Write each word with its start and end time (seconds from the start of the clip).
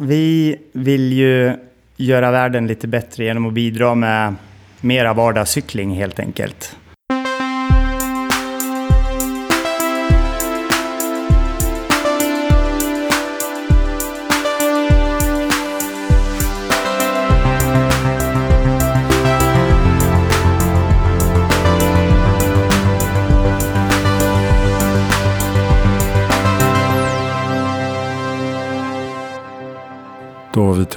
Vi 0.00 0.56
vill 0.72 1.12
ju 1.12 1.52
göra 1.96 2.30
världen 2.30 2.66
lite 2.66 2.88
bättre 2.88 3.24
genom 3.24 3.46
att 3.46 3.52
bidra 3.52 3.94
med 3.94 4.34
mera 4.80 5.14
vardagscykling 5.14 5.94
helt 5.94 6.20
enkelt. 6.20 6.76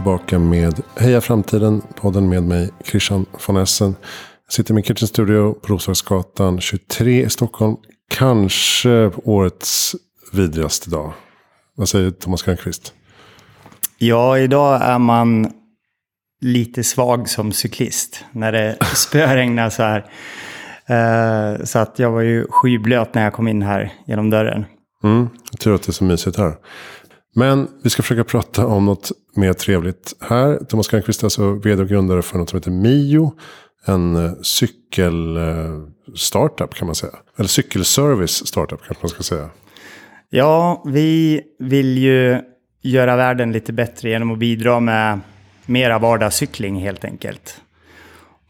Tillbaka 0.02 0.40
med 0.40 0.82
Heja 0.98 1.22
Framtiden, 1.22 1.82
podden 1.96 2.30
med 2.30 2.44
mig, 2.44 2.70
Christian 2.84 3.26
von 3.48 3.58
Essen. 3.58 3.96
Jag 4.46 4.54
sitter 4.54 4.72
i 4.72 4.76
min 4.76 4.84
kitchen 4.84 5.08
studio 5.08 5.54
på 5.54 5.73
Roslagsgatan 5.73 6.62
23 6.62 7.26
i 7.26 7.30
Stockholm. 7.30 7.76
Kanske 8.09 9.12
årets 9.23 9.95
vidrigaste 10.34 10.90
dag. 10.90 11.14
Vad 11.76 11.90
säger 11.90 12.12
Thomas 12.12 12.44
Granqvist? 12.44 12.94
Ja, 13.98 14.38
idag 14.38 14.82
är 14.82 15.00
man 15.00 15.52
lite 16.42 16.84
svag 16.84 17.30
som 17.30 17.52
cyklist 17.52 18.23
när 18.31 18.52
det 18.52 18.78
spöregnar 18.95 19.70
så 19.70 19.84
här. 19.84 20.06
Eh, 20.86 21.64
Så 21.66 21.80
att 21.80 22.00
jag 22.00 22.12
var 22.12 22.22
ju 22.22 22.48
skyblöt 22.50 23.14
när 23.14 23.23
jag 23.23 23.34
kom 23.34 23.48
in 23.48 23.62
här 23.62 23.94
genom 24.08 24.30
dörren. 24.30 24.66
Mm, 25.04 25.30
tur 25.59 25.76
att 25.76 25.84
det 25.84 25.90
är 25.90 25.94
så 25.94 26.04
mysigt 26.04 26.38
här. 26.38 26.56
Men 27.35 27.67
vi 27.84 27.90
ska 27.90 28.02
försöka 28.03 28.23
prata 28.23 28.67
om 28.67 28.85
något 28.85 29.12
mer 29.35 29.53
trevligt 29.53 30.13
här. 30.20 30.58
Thomas 30.70 30.88
Granqvist 30.88 31.22
är 31.22 31.26
alltså 31.26 31.53
vd 31.53 31.81
och 31.81 31.89
grundare 31.89 32.22
för 32.22 32.38
något 32.38 32.49
som 32.49 32.58
heter 32.58 32.72
Mio. 32.72 33.33
En 33.86 34.16
eh, 34.16 34.31
cykelstartup 34.42 35.38
eh, 35.38 36.02
cykel-startup 36.08 36.73
kan 36.73 36.86
man 36.86 36.95
säga. 36.95 37.14
Eller 37.38 37.47
cykelservice 37.47 38.47
startup 38.47 38.80
kanske 38.86 39.03
man 39.03 39.09
ska 39.09 39.23
säga. 39.23 39.50
Ja, 40.30 40.83
vi 40.86 41.41
vill 41.59 41.97
ju 41.97 42.41
göra 42.81 43.16
världen 43.16 43.52
lite 43.52 43.73
bättre 43.73 44.09
genom 44.09 44.31
att 44.31 44.38
bidra 44.38 44.80
med 44.80 45.19
mera 45.66 46.00
vardagscykling 46.00 46.75
helt 46.75 47.06
enkelt. 47.06 47.61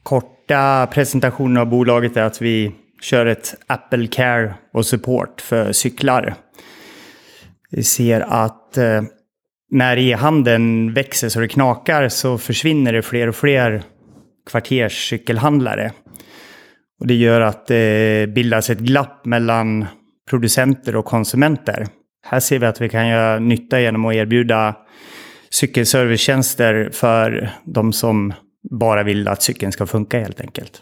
Korta 0.03 0.87
presentationen 0.87 1.57
av 1.57 1.65
bolaget 1.65 2.17
är 2.17 2.23
att 2.23 2.41
vi 2.41 2.71
kör 3.01 3.25
ett 3.25 3.55
Apple 3.67 4.07
Care 4.07 4.53
och 4.73 4.85
support 4.85 5.41
för 5.41 5.71
cyklar. 5.71 6.35
Vi 7.71 7.83
ser 7.83 8.21
att 8.21 8.77
eh, 8.77 9.01
när 9.71 9.97
e-handeln 9.97 10.93
växer 10.93 11.29
så 11.29 11.39
det 11.39 11.47
knakar 11.47 12.09
så 12.09 12.37
försvinner 12.37 12.93
det 12.93 13.01
fler 13.01 13.27
och 13.27 13.35
fler 13.35 13.83
kvarterscykelhandlare. 14.49 15.91
Och 16.99 17.07
det 17.07 17.13
gör 17.13 17.41
att 17.41 17.67
det 17.67 18.29
bildas 18.29 18.69
ett 18.69 18.79
glapp 18.79 19.25
mellan 19.25 19.85
producenter 20.29 20.95
och 20.95 21.05
konsumenter. 21.05 21.87
Här 22.25 22.39
ser 22.39 22.59
vi 22.59 22.65
att 22.65 22.81
vi 22.81 22.89
kan 22.89 23.07
göra 23.07 23.39
nytta 23.39 23.81
genom 23.81 24.05
att 24.05 24.13
erbjuda 24.13 24.75
cykelservicetjänster 25.49 26.89
för 26.93 27.51
de 27.65 27.93
som 27.93 28.33
bara 28.71 29.03
vill 29.03 29.27
att 29.27 29.41
cykeln 29.41 29.71
ska 29.71 29.85
funka 29.85 30.19
helt 30.19 30.41
enkelt. 30.41 30.81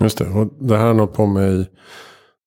Just 0.00 0.18
det. 0.18 0.24
Och 0.24 0.66
det 0.66 0.76
här 0.76 0.86
har 0.86 0.94
nått 0.94 1.14
på 1.14 1.26
mig 1.26 1.70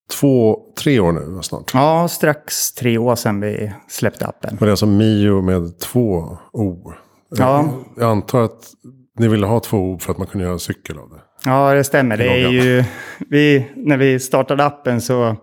två, 0.09 0.59
tre 0.83 0.99
år 0.99 1.11
nu 1.11 1.41
snart. 1.41 1.71
Ja, 1.73 2.07
strax 2.07 2.71
tre 2.71 2.97
år 2.97 3.15
sedan 3.15 3.41
vi 3.41 3.73
släppte 3.88 4.25
appen. 4.25 4.53
Och 4.53 4.66
det 4.66 4.69
är 4.69 4.71
alltså 4.71 4.85
Mio 4.85 5.41
med 5.41 5.79
två 5.79 6.38
O. 6.53 6.93
Ja. 7.38 7.69
Jag 7.97 8.11
antar 8.11 8.43
att 8.43 8.61
ni 9.19 9.27
ville 9.27 9.45
ha 9.45 9.59
två 9.59 9.77
O 9.77 9.99
för 9.99 10.11
att 10.11 10.17
man 10.17 10.27
kunde 10.27 10.47
göra 10.47 10.59
cykel 10.59 10.97
av 10.97 11.09
det. 11.09 11.21
Ja, 11.45 11.73
det 11.73 11.83
stämmer. 11.83 12.17
Det 12.17 12.43
är 12.43 12.49
ju, 12.49 12.83
vi, 13.29 13.67
när 13.75 13.97
vi 13.97 14.19
startade 14.19 14.66
appen 14.66 15.01
så 15.01 15.35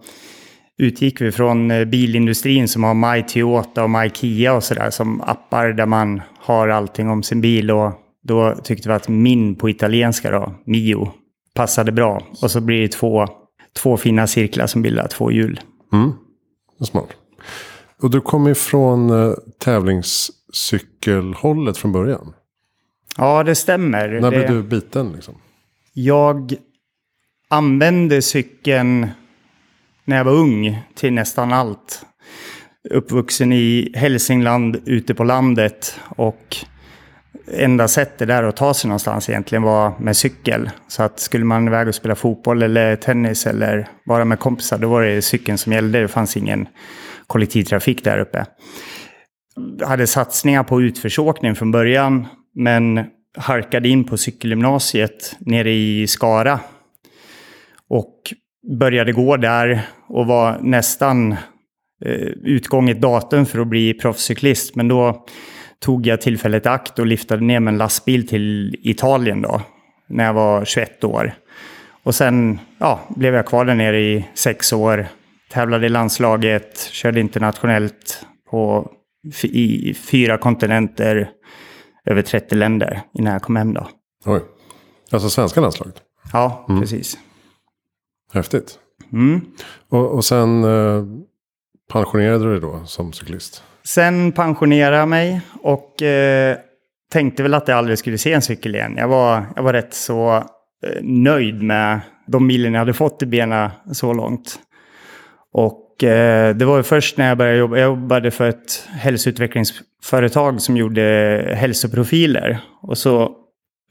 utgick 0.78 1.20
vi 1.20 1.32
från 1.32 1.70
eh, 1.70 1.84
bilindustrin 1.84 2.68
som 2.68 2.84
har 2.84 2.94
My 2.94 3.22
Toyota 3.22 3.84
och 3.84 3.90
My 3.90 4.10
Kia 4.10 4.54
och 4.54 4.64
sådär 4.64 4.90
som 4.90 5.20
appar 5.20 5.68
där 5.68 5.86
man 5.86 6.22
har 6.38 6.68
allting 6.68 7.10
om 7.10 7.22
sin 7.22 7.40
bil. 7.40 7.70
Och 7.70 7.92
då 8.24 8.54
tyckte 8.62 8.88
vi 8.88 8.94
att 8.94 9.08
min 9.08 9.56
på 9.56 9.70
italienska 9.70 10.30
då, 10.30 10.54
Mio, 10.66 11.12
passade 11.54 11.92
bra. 11.92 12.22
Och 12.42 12.50
så 12.50 12.60
blir 12.60 12.80
det 12.82 12.88
två, 12.88 13.26
två 13.76 13.96
fina 13.96 14.26
cirklar 14.26 14.66
som 14.66 14.82
bildar 14.82 15.08
två 15.08 15.30
hjul. 15.30 15.60
Mm. 15.92 16.12
Det 16.78 16.86
smart. 16.86 17.08
Och 18.02 18.10
du 18.10 18.20
kommer 18.20 18.50
ifrån 18.50 19.10
eh, 19.10 19.32
tävlingscykelhållet 19.58 21.78
från 21.78 21.92
början. 21.92 22.34
Ja, 23.16 23.42
det 23.42 23.54
stämmer. 23.54 24.08
När 24.08 24.30
det... 24.30 24.36
blev 24.36 24.50
du 24.50 24.62
biten 24.62 25.12
liksom? 25.12 25.34
Jag 25.92 26.54
använde 27.48 28.22
cykeln 28.22 29.06
när 30.04 30.16
jag 30.16 30.24
var 30.24 30.32
ung 30.32 30.78
till 30.94 31.12
nästan 31.12 31.52
allt. 31.52 32.06
Uppvuxen 32.90 33.52
i 33.52 33.92
Hälsingland 33.94 34.82
ute 34.84 35.14
på 35.14 35.24
landet 35.24 36.00
och 36.08 36.56
enda 37.52 37.88
sättet 37.88 38.28
där 38.28 38.42
att 38.42 38.56
ta 38.56 38.74
sig 38.74 38.88
någonstans 38.88 39.28
egentligen 39.28 39.62
var 39.62 39.92
med 39.98 40.16
cykel. 40.16 40.70
Så 40.88 41.02
att 41.02 41.20
skulle 41.20 41.44
man 41.44 41.68
iväg 41.68 41.88
och 41.88 41.94
spela 41.94 42.14
fotboll 42.14 42.62
eller 42.62 42.96
tennis 42.96 43.46
eller 43.46 43.88
vara 44.04 44.24
med 44.24 44.38
kompisar 44.38 44.78
då 44.78 44.88
var 44.88 45.02
det 45.02 45.22
cykeln 45.22 45.58
som 45.58 45.72
gällde. 45.72 46.00
Det 46.00 46.08
fanns 46.08 46.36
ingen 46.36 46.68
kollektivtrafik 47.26 48.04
där 48.04 48.18
uppe. 48.18 48.46
Jag 49.78 49.86
hade 49.86 50.06
satsningar 50.06 50.64
på 50.64 50.82
utförsåkning 50.82 51.54
från 51.54 51.70
början 51.70 52.26
men 52.54 53.04
halkade 53.36 53.88
in 53.88 54.04
på 54.04 54.16
cykelgymnasiet 54.16 55.36
nere 55.38 55.72
i 55.72 56.06
Skara. 56.06 56.60
Och 57.88 58.34
började 58.78 59.12
gå 59.12 59.36
där 59.36 59.82
och 60.08 60.26
var 60.26 60.58
nästan 60.62 61.32
eh, 61.32 62.28
utgånget 62.44 63.00
datum 63.00 63.46
för 63.46 63.58
att 63.58 63.66
bli 63.66 63.94
proffscyklist. 63.94 64.76
Men 64.76 64.88
då 64.88 65.26
tog 65.80 66.06
jag 66.06 66.20
tillfället 66.20 66.66
i 66.66 66.68
akt 66.68 66.98
och 66.98 67.06
liftade 67.06 67.44
ner 67.44 67.60
med 67.60 67.72
en 67.72 67.78
lastbil 67.78 68.28
till 68.28 68.76
Italien 68.82 69.42
då. 69.42 69.62
När 70.08 70.24
jag 70.24 70.34
var 70.34 70.64
21 70.64 71.04
år. 71.04 71.34
Och 72.02 72.14
sen 72.14 72.58
ja, 72.78 73.00
blev 73.08 73.34
jag 73.34 73.46
kvar 73.46 73.64
där 73.64 73.74
nere 73.74 74.00
i 74.00 74.28
sex 74.34 74.72
år. 74.72 75.06
Tävlade 75.50 75.86
i 75.86 75.88
landslaget, 75.88 76.78
körde 76.92 77.20
internationellt 77.20 78.26
på, 78.50 78.90
i 79.42 79.94
fyra 79.94 80.38
kontinenter 80.38 81.30
över 82.04 82.22
30 82.22 82.54
länder 82.54 83.02
innan 83.14 83.32
jag 83.32 83.42
kom 83.42 83.56
hem 83.56 83.74
då. 83.74 83.88
Oj. 84.24 84.40
Alltså 85.10 85.30
svenska 85.30 85.60
landslaget? 85.60 86.02
Ja, 86.32 86.66
mm. 86.68 86.80
precis. 86.80 87.18
Häftigt. 88.32 88.78
Mm. 89.12 89.40
Och, 89.88 90.10
och 90.10 90.24
sen 90.24 90.64
eh, 90.64 91.04
pensionerade 91.92 92.44
du 92.44 92.50
dig 92.50 92.60
då 92.60 92.82
som 92.86 93.12
cyklist? 93.12 93.62
Sen 93.86 94.32
pensionerade 94.32 94.96
jag 94.96 95.08
mig 95.08 95.40
och 95.62 96.02
eh, 96.02 96.56
tänkte 97.12 97.42
väl 97.42 97.54
att 97.54 97.68
jag 97.68 97.78
aldrig 97.78 97.98
skulle 97.98 98.18
se 98.18 98.32
en 98.32 98.42
cykel 98.42 98.74
igen. 98.74 98.94
Jag 98.96 99.08
var, 99.08 99.42
jag 99.56 99.62
var 99.62 99.72
rätt 99.72 99.94
så 99.94 100.36
eh, 100.36 101.02
nöjd 101.02 101.62
med 101.62 102.00
de 102.26 102.46
milen 102.46 102.72
jag 102.72 102.78
hade 102.78 102.92
fått 102.92 103.22
i 103.22 103.26
benen 103.26 103.70
så 103.92 104.12
långt. 104.12 104.58
Och 105.52 106.04
eh, 106.04 106.56
det 106.56 106.64
var 106.64 106.82
först 106.82 107.16
när 107.16 107.28
jag 107.28 107.38
började 107.38 107.58
jobba, 107.58 107.76
jag 107.76 107.84
jobbade 107.84 108.30
för 108.30 108.48
ett 108.48 108.88
hälsoutvecklingsföretag 108.90 110.60
som 110.60 110.76
gjorde 110.76 111.02
hälsoprofiler. 111.56 112.60
Och 112.82 112.98
så 112.98 113.30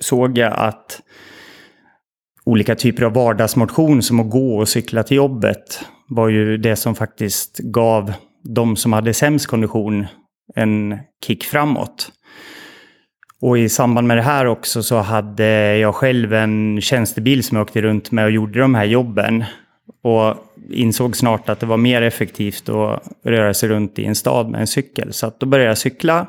såg 0.02 0.38
jag 0.38 0.54
att 0.54 1.02
olika 2.46 2.76
typer 2.76 3.04
av 3.04 3.14
vardagsmotion 3.14 4.02
som 4.02 4.20
att 4.20 4.30
gå 4.30 4.58
och 4.58 4.70
cykla 4.70 5.04
till 5.04 5.18
jobbet 5.18 5.86
var 6.10 6.30
ju 6.30 6.58
det 6.58 6.76
som 6.76 6.96
faktiskt 6.96 7.58
gav 7.58 8.14
de 8.46 8.76
som 8.76 8.94
hade 8.94 9.14
sämst 9.14 9.48
kondition 9.48 10.06
en 10.56 10.98
kick 11.26 11.44
framåt. 11.44 12.12
Och 13.42 13.58
i 13.58 13.70
samband 13.70 14.08
med 14.08 14.18
det 14.18 14.24
här 14.24 14.46
också 14.46 14.84
så 14.84 14.98
hade 14.98 15.78
jag 15.78 15.96
själv 15.96 16.34
en 16.34 16.82
tjänstebil 16.82 17.44
som 17.44 17.58
jag 17.58 17.64
åkte 17.66 17.82
runt 17.82 18.12
med 18.12 18.26
och 18.26 18.32
gjorde 18.32 18.60
de 18.60 18.76
här 18.76 18.86
jobben. 18.86 19.44
Och 20.04 20.36
insåg 20.72 21.16
snart 21.16 21.50
att 21.50 21.60
det 21.60 21.66
var 21.66 21.78
mer 21.78 22.02
effektivt 22.02 22.70
att 22.70 23.04
röra 23.24 23.54
sig 23.54 23.70
runt 23.70 24.00
i 24.00 24.06
en 24.06 24.16
stad 24.16 24.50
med 24.50 24.62
en 24.62 24.68
cykel. 24.68 25.14
Så 25.14 25.28
att 25.28 25.40
då 25.40 25.46
började 25.46 25.70
jag 25.70 25.78
cykla. 25.78 26.28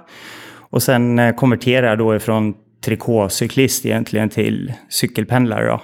Och 0.58 0.82
sen 0.82 1.18
eh, 1.18 1.34
konverterade 1.34 1.88
jag 1.88 1.98
då 1.98 2.16
ifrån 2.16 2.54
trikåcyklist 2.84 3.86
egentligen 3.86 4.28
till 4.28 4.72
cykelpendlare. 4.88 5.66
Då. 5.66 5.80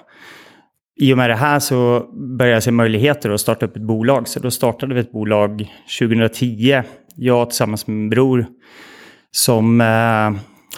I 1.02 1.12
och 1.12 1.18
med 1.18 1.30
det 1.30 1.36
här 1.36 1.58
så 1.58 2.06
började 2.12 2.56
jag 2.56 2.62
se 2.62 2.70
möjligheter 2.70 3.30
att 3.30 3.40
starta 3.40 3.66
upp 3.66 3.76
ett 3.76 3.82
bolag. 3.82 4.28
Så 4.28 4.40
då 4.40 4.50
startade 4.50 4.94
vi 4.94 5.00
ett 5.00 5.12
bolag 5.12 5.72
2010. 5.98 6.82
Jag 7.16 7.50
tillsammans 7.50 7.86
med 7.86 7.96
min 7.96 8.10
bror. 8.10 8.46
Som 9.30 9.80
eh, 9.80 10.30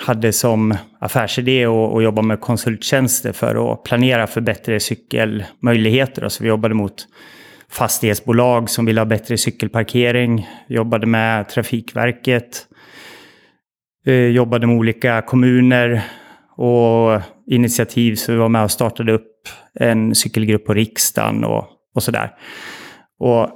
hade 0.06 0.32
som 0.32 0.74
affärsidé 0.98 1.64
att 1.64 2.02
jobba 2.02 2.22
med 2.22 2.40
konsulttjänster 2.40 3.32
för 3.32 3.72
att 3.72 3.82
planera 3.82 4.26
för 4.26 4.40
bättre 4.40 4.80
cykelmöjligheter. 4.80 6.28
Så 6.28 6.42
vi 6.42 6.48
jobbade 6.48 6.74
mot 6.74 7.06
fastighetsbolag 7.70 8.70
som 8.70 8.84
ville 8.84 9.00
ha 9.00 9.06
bättre 9.06 9.38
cykelparkering. 9.38 10.48
Vi 10.68 10.74
jobbade 10.74 11.06
med 11.06 11.48
Trafikverket. 11.48 12.66
eh, 14.06 14.14
jobbade 14.14 14.66
med 14.66 14.76
olika 14.76 15.22
kommuner 15.22 16.02
och 16.56 17.20
initiativ. 17.46 18.14
Så 18.14 18.32
vi 18.32 18.38
var 18.38 18.48
med 18.48 18.64
och 18.64 18.70
startade 18.70 19.12
upp 19.12 19.48
en 19.80 20.14
cykelgrupp 20.14 20.64
på 20.64 20.74
riksdagen 20.74 21.44
och, 21.44 21.64
och 21.94 22.02
sådär. 22.02 22.30
Och 23.18 23.50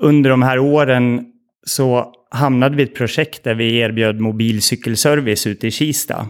under 0.00 0.30
de 0.30 0.42
här 0.42 0.58
åren 0.58 1.24
så 1.66 2.12
hamnade 2.30 2.76
vi 2.76 2.82
i 2.82 2.86
ett 2.86 2.94
projekt 2.94 3.44
där 3.44 3.54
vi 3.54 3.78
erbjöd 3.78 4.20
mobilcykelservice 4.20 5.46
ute 5.46 5.66
i 5.66 5.70
Kista. 5.70 6.26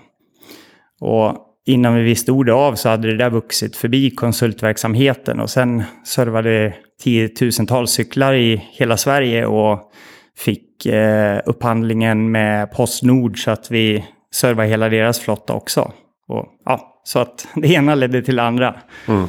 Och 1.01 1.37
innan 1.67 1.95
vi 1.95 2.03
visste 2.03 2.33
ordet 2.33 2.55
av 2.55 2.75
så 2.75 2.89
hade 2.89 3.09
det 3.09 3.17
där 3.17 3.31
vuxit 3.31 3.77
förbi 3.77 4.11
konsultverksamheten 4.11 5.41
och 5.41 5.51
sen 5.51 5.83
servade 6.05 6.75
tiotusentals 7.03 7.91
cyklar 7.91 8.35
i 8.35 8.65
hela 8.73 8.97
Sverige 8.97 9.47
och 9.47 9.93
fick 10.37 10.87
eh, 10.87 11.41
upphandlingen 11.47 12.31
med 12.31 12.73
Postnord 12.73 13.45
så 13.45 13.51
att 13.51 13.71
vi 13.71 14.05
servade 14.35 14.69
hela 14.69 14.89
deras 14.89 15.21
flotta 15.21 15.53
också. 15.53 15.93
Och, 16.29 16.47
ja, 16.65 17.01
så 17.05 17.19
att 17.19 17.49
det 17.55 17.69
ena 17.69 17.95
ledde 17.95 18.23
till 18.23 18.37
det 18.37 18.43
andra. 18.43 18.75
Mm. 19.07 19.29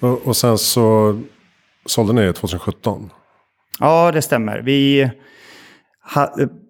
Och, 0.00 0.26
och 0.26 0.36
sen 0.36 0.58
så 0.58 1.20
sålde 1.86 2.12
ni 2.12 2.22
det 2.22 2.32
2017? 2.32 3.10
Ja, 3.80 4.12
det 4.12 4.22
stämmer. 4.22 4.58
Vi 4.58 5.10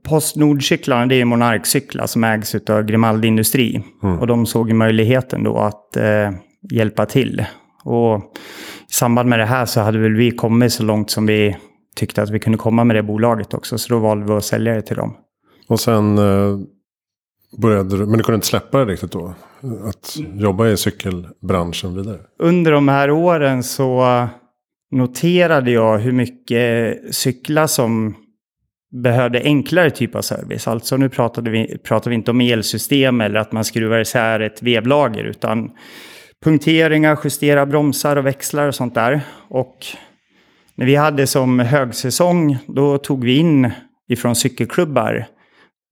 Postnordcyklarna 0.09 1.07
det 1.07 1.15
är 1.15 1.25
Monarkcyklar 1.25 2.07
som 2.07 2.25
ägs 2.25 2.55
av 2.55 2.83
Grimaldi 2.83 3.29
Industri. 3.29 3.83
Mm. 4.03 4.19
Och 4.19 4.27
de 4.27 4.47
såg 4.47 4.73
möjligheten 4.73 5.45
då 5.45 5.59
att 5.59 5.97
eh, 5.97 6.31
hjälpa 6.71 7.07
till. 7.07 7.45
Och 7.85 8.17
i 8.89 8.93
samband 8.93 9.29
med 9.29 9.39
det 9.39 9.45
här 9.45 9.67
så 9.67 9.81
hade 9.81 9.99
väl 9.99 10.15
vi 10.15 10.31
kommit 10.31 10.73
så 10.73 10.83
långt 10.83 11.11
som 11.11 11.27
vi 11.27 11.57
tyckte 11.97 12.23
att 12.23 12.31
vi 12.31 12.39
kunde 12.39 12.59
komma 12.59 12.85
med 12.85 12.97
det 12.97 13.03
bolaget 13.03 13.55
också. 13.55 13.79
Så 13.79 13.95
då 13.95 14.01
valde 14.01 14.27
vi 14.27 14.33
att 14.33 14.45
sälja 14.45 14.75
det 14.75 14.83
till 14.83 14.97
dem. 14.97 15.17
Och 15.69 15.81
sen 15.81 16.19
eh, 16.19 16.59
började 17.59 17.99
du, 17.99 18.07
men 18.07 18.19
du 18.19 18.25
kunde 18.25 18.35
inte 18.35 18.47
släppa 18.47 18.79
det 18.85 18.93
riktigt 18.93 19.13
då? 19.13 19.35
Att 19.85 20.17
jobba 20.35 20.69
i 20.69 20.77
cykelbranschen 20.77 21.95
vidare? 21.97 22.19
Under 22.39 22.73
de 22.73 22.89
här 22.89 23.11
åren 23.11 23.63
så 23.63 24.29
noterade 24.91 25.71
jag 25.71 25.99
hur 25.99 26.13
mycket 26.13 26.99
cyklar 27.15 27.67
som 27.67 28.15
behövde 29.03 29.43
enklare 29.43 29.91
typ 29.91 30.15
av 30.15 30.23
service. 30.23 30.69
Alltså 30.69 30.97
nu 30.97 31.09
pratade 31.09 31.51
vi, 31.51 31.79
pratar 31.79 32.11
vi 32.11 32.15
inte 32.15 32.31
om 32.31 32.41
elsystem 32.41 33.21
eller 33.21 33.41
att 33.41 33.53
man 33.53 33.65
skruvar 33.65 33.99
isär 33.99 34.41
ett 34.41 34.63
vevlager 34.63 35.25
utan 35.25 35.71
punkteringar, 36.45 37.19
justera 37.25 37.67
bromsar 37.67 38.17
och 38.17 38.27
växlar 38.27 38.69
och 38.69 38.75
sånt 38.75 38.95
där. 38.95 39.21
Och 39.49 39.87
när 40.75 40.87
vi 40.87 40.95
hade 40.95 41.27
som 41.27 41.59
högsäsong 41.59 42.59
då 42.67 42.99
tog 42.99 43.25
vi 43.25 43.37
in 43.37 43.71
ifrån 44.09 44.37
cykelklubbar 44.37 45.27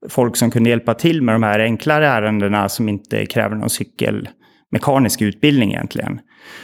folk 0.08 0.36
som 0.36 0.50
kunde 0.50 0.70
hjälpa 0.70 0.94
till 0.94 1.22
med 1.22 1.34
de 1.34 1.42
här 1.42 1.58
enklare 1.58 2.06
ärendena 2.06 2.68
som 2.68 2.88
inte 2.88 3.26
kräver 3.26 3.56
någon 3.56 3.70
cykelmekanisk 3.70 5.22
utbildning 5.22 5.70
egentligen. 5.70 6.20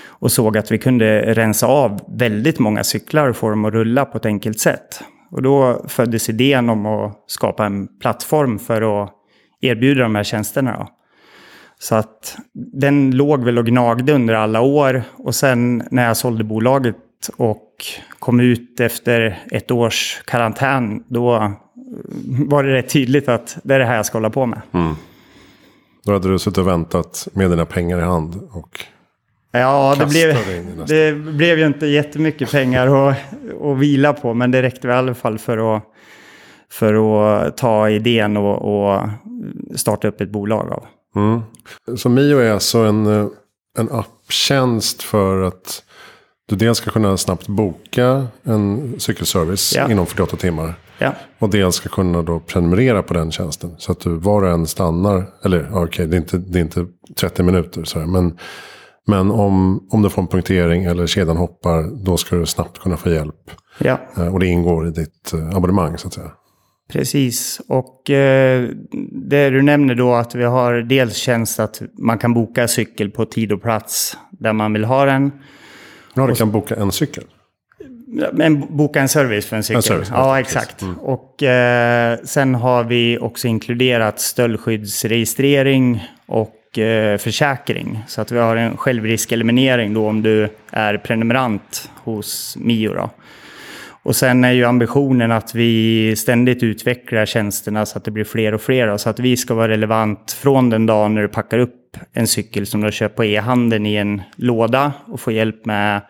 Och 0.07 0.33
såg 0.33 0.59
att 0.59 0.73
vi 0.73 0.79
kunde 0.79 1.35
rensa 1.35 1.67
av 1.67 2.01
väldigt 2.19 2.59
många 2.59 2.85
cyklar 2.85 3.29
och 3.29 3.37
få 3.37 3.51
dem 3.51 3.65
att 3.65 3.73
rulla 3.73 4.05
på 4.05 4.19
ett 4.19 4.27
enkelt 4.27 4.61
sätt. 4.61 5.01
Och 5.31 5.43
då 5.43 5.85
föddes 5.89 6.29
idén 6.29 6.71
om 6.71 6.87
att 6.87 7.25
skapa 7.27 7.67
en 7.67 7.99
plattform 7.99 8.59
för 8.59 9.03
att 9.03 9.11
erbjuda 9.61 10.03
de 10.03 10.15
här 10.15 10.25
tjänsterna. 10.25 10.77
Då. 10.79 10.89
Så 11.79 11.95
att 11.95 12.37
den 12.73 13.11
låg 13.11 13.45
väl 13.45 13.59
och 13.59 13.67
gnagde 13.67 14.13
under 14.13 14.35
alla 14.35 14.61
år. 14.61 15.03
Och 15.13 15.35
sen 15.35 15.83
när 15.91 16.07
jag 16.07 16.17
sålde 16.17 16.45
bolaget 16.45 16.97
och 17.37 17.71
kom 18.19 18.41
ut 18.41 18.81
efter 18.81 19.39
ett 19.53 19.71
års 19.71 20.23
karantän, 20.25 21.05
då 21.09 21.53
var 22.49 22.63
det 22.63 22.73
rätt 22.73 22.89
tydligt 22.89 23.29
att 23.29 23.59
det 23.63 23.75
är 23.75 23.79
det 23.79 23.85
här 23.85 23.97
jag 23.97 24.07
ska 24.07 24.19
hålla 24.19 24.31
på 24.31 24.47
med. 24.47 24.61
Mm. 24.73 24.95
Då 26.05 26.13
hade 26.13 26.29
du 26.29 26.39
suttit 26.39 26.59
och 26.59 26.69
väntat 26.69 27.29
med 27.33 27.51
dina 27.51 27.67
pengar 27.67 27.99
i 27.99 28.03
hand 28.03 28.49
och 28.51 28.85
Ja, 29.57 29.97
det 29.99 30.07
blev, 30.07 30.37
det 30.87 31.13
blev 31.15 31.59
ju 31.59 31.67
inte 31.67 31.87
jättemycket 31.87 32.51
pengar 32.51 33.09
att, 33.09 33.17
att 33.63 33.79
vila 33.79 34.13
på, 34.13 34.35
men 34.35 34.51
det 34.51 34.63
räckte 34.63 34.89
i 34.89 34.91
alla 34.91 35.15
fall 35.15 35.39
för 35.39 35.77
att, 35.77 35.83
för 36.71 36.95
att 36.95 37.57
ta 37.57 37.91
idén 37.91 38.37
och, 38.37 38.87
och 38.87 39.09
starta 39.75 40.09
upp 40.09 40.21
ett 40.21 40.31
bolag 40.31 40.73
av. 40.73 40.87
Mm. 41.17 41.41
Så 41.97 42.09
Mio 42.09 42.39
är 42.39 42.53
alltså 42.53 42.79
en, 42.79 43.07
en 43.79 43.91
apptjänst 43.91 45.03
för 45.03 45.43
att 45.43 45.83
du 46.49 46.57
dels 46.57 46.79
ska 46.79 46.91
kunna 46.91 47.17
snabbt 47.17 47.47
boka 47.49 48.27
en 48.43 48.95
cykelservice 48.99 49.75
ja. 49.77 49.91
inom 49.91 50.07
48 50.07 50.37
timmar. 50.37 50.75
Ja. 50.99 51.15
Och 51.39 51.51
dels 51.51 51.75
ska 51.75 51.89
kunna 51.89 52.23
då 52.23 52.41
prenumerera 52.41 53.03
på 53.03 53.15
den 53.15 53.33
tjänsten. 53.33 53.75
Så 53.79 53.93
att 53.93 54.01
du 54.01 54.11
var 54.11 54.43
och 54.43 54.51
en 54.51 54.67
stannar, 54.67 55.27
eller 55.45 55.69
okej 55.71 55.83
okay, 55.83 56.07
det, 56.07 56.17
är 56.17 56.19
inte, 56.19 56.39
det 56.39 56.59
är 56.59 56.63
inte 56.63 56.87
30 57.21 57.43
minuter 57.43 57.85
så 57.85 57.99
här, 57.99 58.07
men 58.07 58.39
men 59.07 59.31
om, 59.31 59.87
om 59.91 60.03
du 60.03 60.11
får 60.11 60.23
en 60.23 60.29
punktering 60.29 60.85
eller 60.85 61.07
kedjan 61.07 61.37
hoppar, 61.37 62.05
då 62.05 62.17
ska 62.17 62.37
du 62.37 62.47
snabbt 62.47 62.79
kunna 62.79 62.97
få 62.97 63.11
hjälp. 63.11 63.51
Ja. 63.79 64.01
Eh, 64.17 64.35
och 64.35 64.41
det 64.41 64.47
ingår 64.47 64.89
i 64.89 64.91
ditt 64.91 65.33
eh, 65.33 65.57
abonnemang 65.57 65.99
så 65.99 66.09
att 66.09 66.15
säga. 66.15 66.31
Precis, 66.93 67.61
och 67.69 68.11
eh, 68.11 68.69
det 69.31 69.51
du 69.51 69.63
nämner 69.63 69.95
då 69.95 70.15
att 70.15 70.35
vi 70.35 70.45
har 70.45 70.75
dels 70.75 71.17
tjänst 71.17 71.61
att 71.61 71.83
man 71.99 72.19
kan 72.19 72.35
boka 72.35 72.69
cykel 72.69 73.11
på 73.11 73.25
tid 73.25 73.53
och 73.53 73.63
plats 73.63 74.17
där 74.31 74.53
man 74.53 74.73
vill 74.73 74.85
ha 74.85 75.05
den. 75.05 75.33
Ja, 76.15 76.27
du 76.27 76.35
kan 76.35 76.53
boka 76.53 76.77
en 76.77 76.93
cykel? 76.93 77.25
Men 78.33 78.77
boka 78.77 79.01
en 79.01 79.09
service 79.09 79.47
för 79.47 79.57
en 79.57 79.63
cykel. 79.63 79.77
En 79.77 79.83
service, 79.83 80.09
ja, 80.11 80.41
exakt. 80.41 80.83
Mm. 80.83 80.99
Och 80.99 81.43
eh, 81.43 82.19
sen 82.25 82.55
har 82.55 82.85
vi 82.85 83.19
också 83.19 83.49
inkluderat 83.49 84.21
stöldskyddsregistrering 84.21 86.09
och 86.27 86.79
eh, 86.79 87.19
försäkring. 87.19 88.05
Så 88.07 88.21
att 88.21 88.33
vi 88.33 88.39
har 88.39 88.57
en 88.57 88.77
självriskeliminering 88.77 89.95
då 89.95 90.09
om 90.09 90.23
du 90.23 90.49
är 90.71 90.97
prenumerant 90.97 91.91
hos 92.05 92.57
Mio. 92.61 92.95
Då. 92.95 93.11
Och 94.05 94.17
sen 94.17 94.45
är 94.45 94.53
ju 94.53 94.65
ambitionen 94.65 95.33
att 95.33 95.55
vi 95.55 96.17
ständigt 96.17 96.63
utvecklar 96.63 97.27
tjänsterna 97.27 97.87
så 97.87 97.99
att 97.99 98.05
det 98.05 98.11
blir 98.11 98.25
fler 98.25 98.55
och 98.55 98.61
fler. 98.61 98.97
Så 98.97 99.11
att 99.11 99.19
vi 99.19 99.37
ska 99.37 99.55
vara 99.55 99.69
relevant 99.69 100.33
från 100.33 100.71
den 100.71 100.87
dagen 100.87 101.15
när 101.15 101.23
du 101.23 101.29
packar 101.29 101.59
upp 101.59 101.97
en 102.13 102.27
cykel 102.27 102.67
som 102.67 102.81
du 102.81 102.87
har 102.87 102.93
köpt 102.93 103.17
på 103.17 103.25
e-handeln 103.25 103.87
i 103.87 103.95
en 103.95 104.23
låda 104.37 104.93
och 105.07 105.21
får 105.21 105.33
hjälp 105.33 105.67
med 105.67 106.01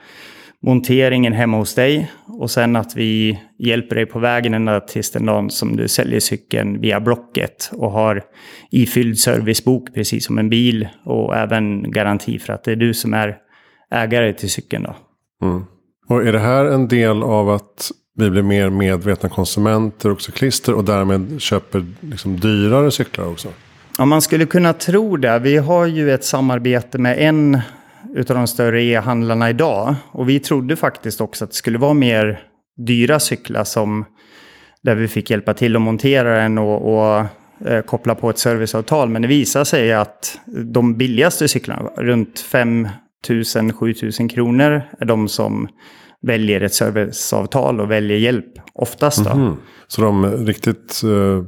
monteringen 0.65 1.33
hemma 1.33 1.57
hos 1.57 1.75
dig. 1.75 2.11
Och 2.27 2.51
sen 2.51 2.77
att 2.77 2.97
vi 2.97 3.41
hjälper 3.59 3.97
dig 3.97 4.07
på 4.07 4.19
vägen 4.19 4.55
ända 4.55 4.81
tills 4.81 5.11
den 5.11 5.27
dagen 5.27 5.51
som 5.51 5.77
du 5.77 5.89
säljer 5.89 6.21
cykeln 6.21 6.81
via 6.81 7.01
Blocket 7.01 7.71
och 7.73 7.91
har 7.91 8.23
ifylld 8.71 9.19
servicebok 9.19 9.94
precis 9.94 10.25
som 10.25 10.39
en 10.39 10.51
bil 10.51 10.89
och 11.05 11.37
även 11.37 11.91
garanti 11.91 12.39
för 12.39 12.53
att 12.53 12.65
det 12.65 12.73
är 12.73 12.77
du 12.77 12.94
som 12.94 13.15
är 13.15 13.37
ägare 13.91 14.33
till 14.33 14.51
cykeln. 14.51 14.83
Då. 14.83 14.97
Mm. 15.47 15.65
Och 16.09 16.27
är 16.27 16.33
det 16.33 16.39
här 16.39 16.65
en 16.65 16.89
del 16.89 17.23
av 17.23 17.51
att 17.51 17.91
vi 18.17 18.31
blir 18.31 18.43
mer 18.43 18.71
medvetna 18.71 19.29
konsumenter 19.29 20.11
och 20.11 20.21
cyklister 20.21 20.75
och 20.75 20.85
därmed 20.85 21.41
köper 21.41 21.87
liksom 22.01 22.41
dyrare 22.41 22.91
cyklar 22.91 23.29
också? 23.29 23.49
Ja, 23.99 24.05
man 24.05 24.23
skulle 24.23 24.47
kunna 24.47 24.73
tro 24.73 25.17
det. 25.17 25.39
Vi 25.39 25.56
har 25.56 25.87
ju 25.87 26.13
ett 26.13 26.25
samarbete 26.25 26.99
med 26.99 27.19
en 27.19 27.61
utav 28.15 28.37
de 28.37 28.46
större 28.46 28.82
e-handlarna 28.82 29.51
idag. 29.51 29.94
Och 30.13 30.29
vi 30.29 30.41
trodde 30.41 30.77
faktiskt 30.77 31.20
också 31.20 31.44
att 31.44 31.51
det 31.51 31.56
skulle 31.56 31.79
vara 31.79 31.94
mer 31.94 32.41
dyra 32.77 33.20
cyklar 33.20 33.65
som 33.65 34.05
där 34.82 34.94
vi 34.94 35.08
fick 35.08 35.31
hjälpa 35.31 35.55
till 35.55 35.77
att 35.77 35.82
montera 35.82 36.39
den 36.43 36.58
och, 36.58 36.94
och 36.94 37.27
eh, 37.69 37.82
koppla 37.82 38.15
på 38.15 38.31
ett 38.31 38.39
serviceavtal. 38.39 39.08
Men 39.08 39.23
det 39.23 39.29
visade 39.29 39.65
sig 39.65 39.93
att 39.93 40.41
de 40.73 40.96
billigaste 40.96 41.49
cyklarna, 41.49 41.91
runt 41.96 42.41
5 42.41 42.89
000-7 43.29 44.20
000 44.20 44.31
kronor, 44.31 44.82
är 45.01 45.05
de 45.05 45.29
som 45.29 45.69
väljer 46.23 46.61
ett 46.61 46.75
serviceavtal 46.75 47.81
och 47.81 47.91
väljer 47.91 48.19
hjälp 48.19 48.53
oftast. 48.75 49.27
Mm 49.27 49.39
-hmm. 49.39 49.56
Så 49.87 50.03
de 50.03 50.46
riktigt 50.46 51.03
eh, 51.05 51.44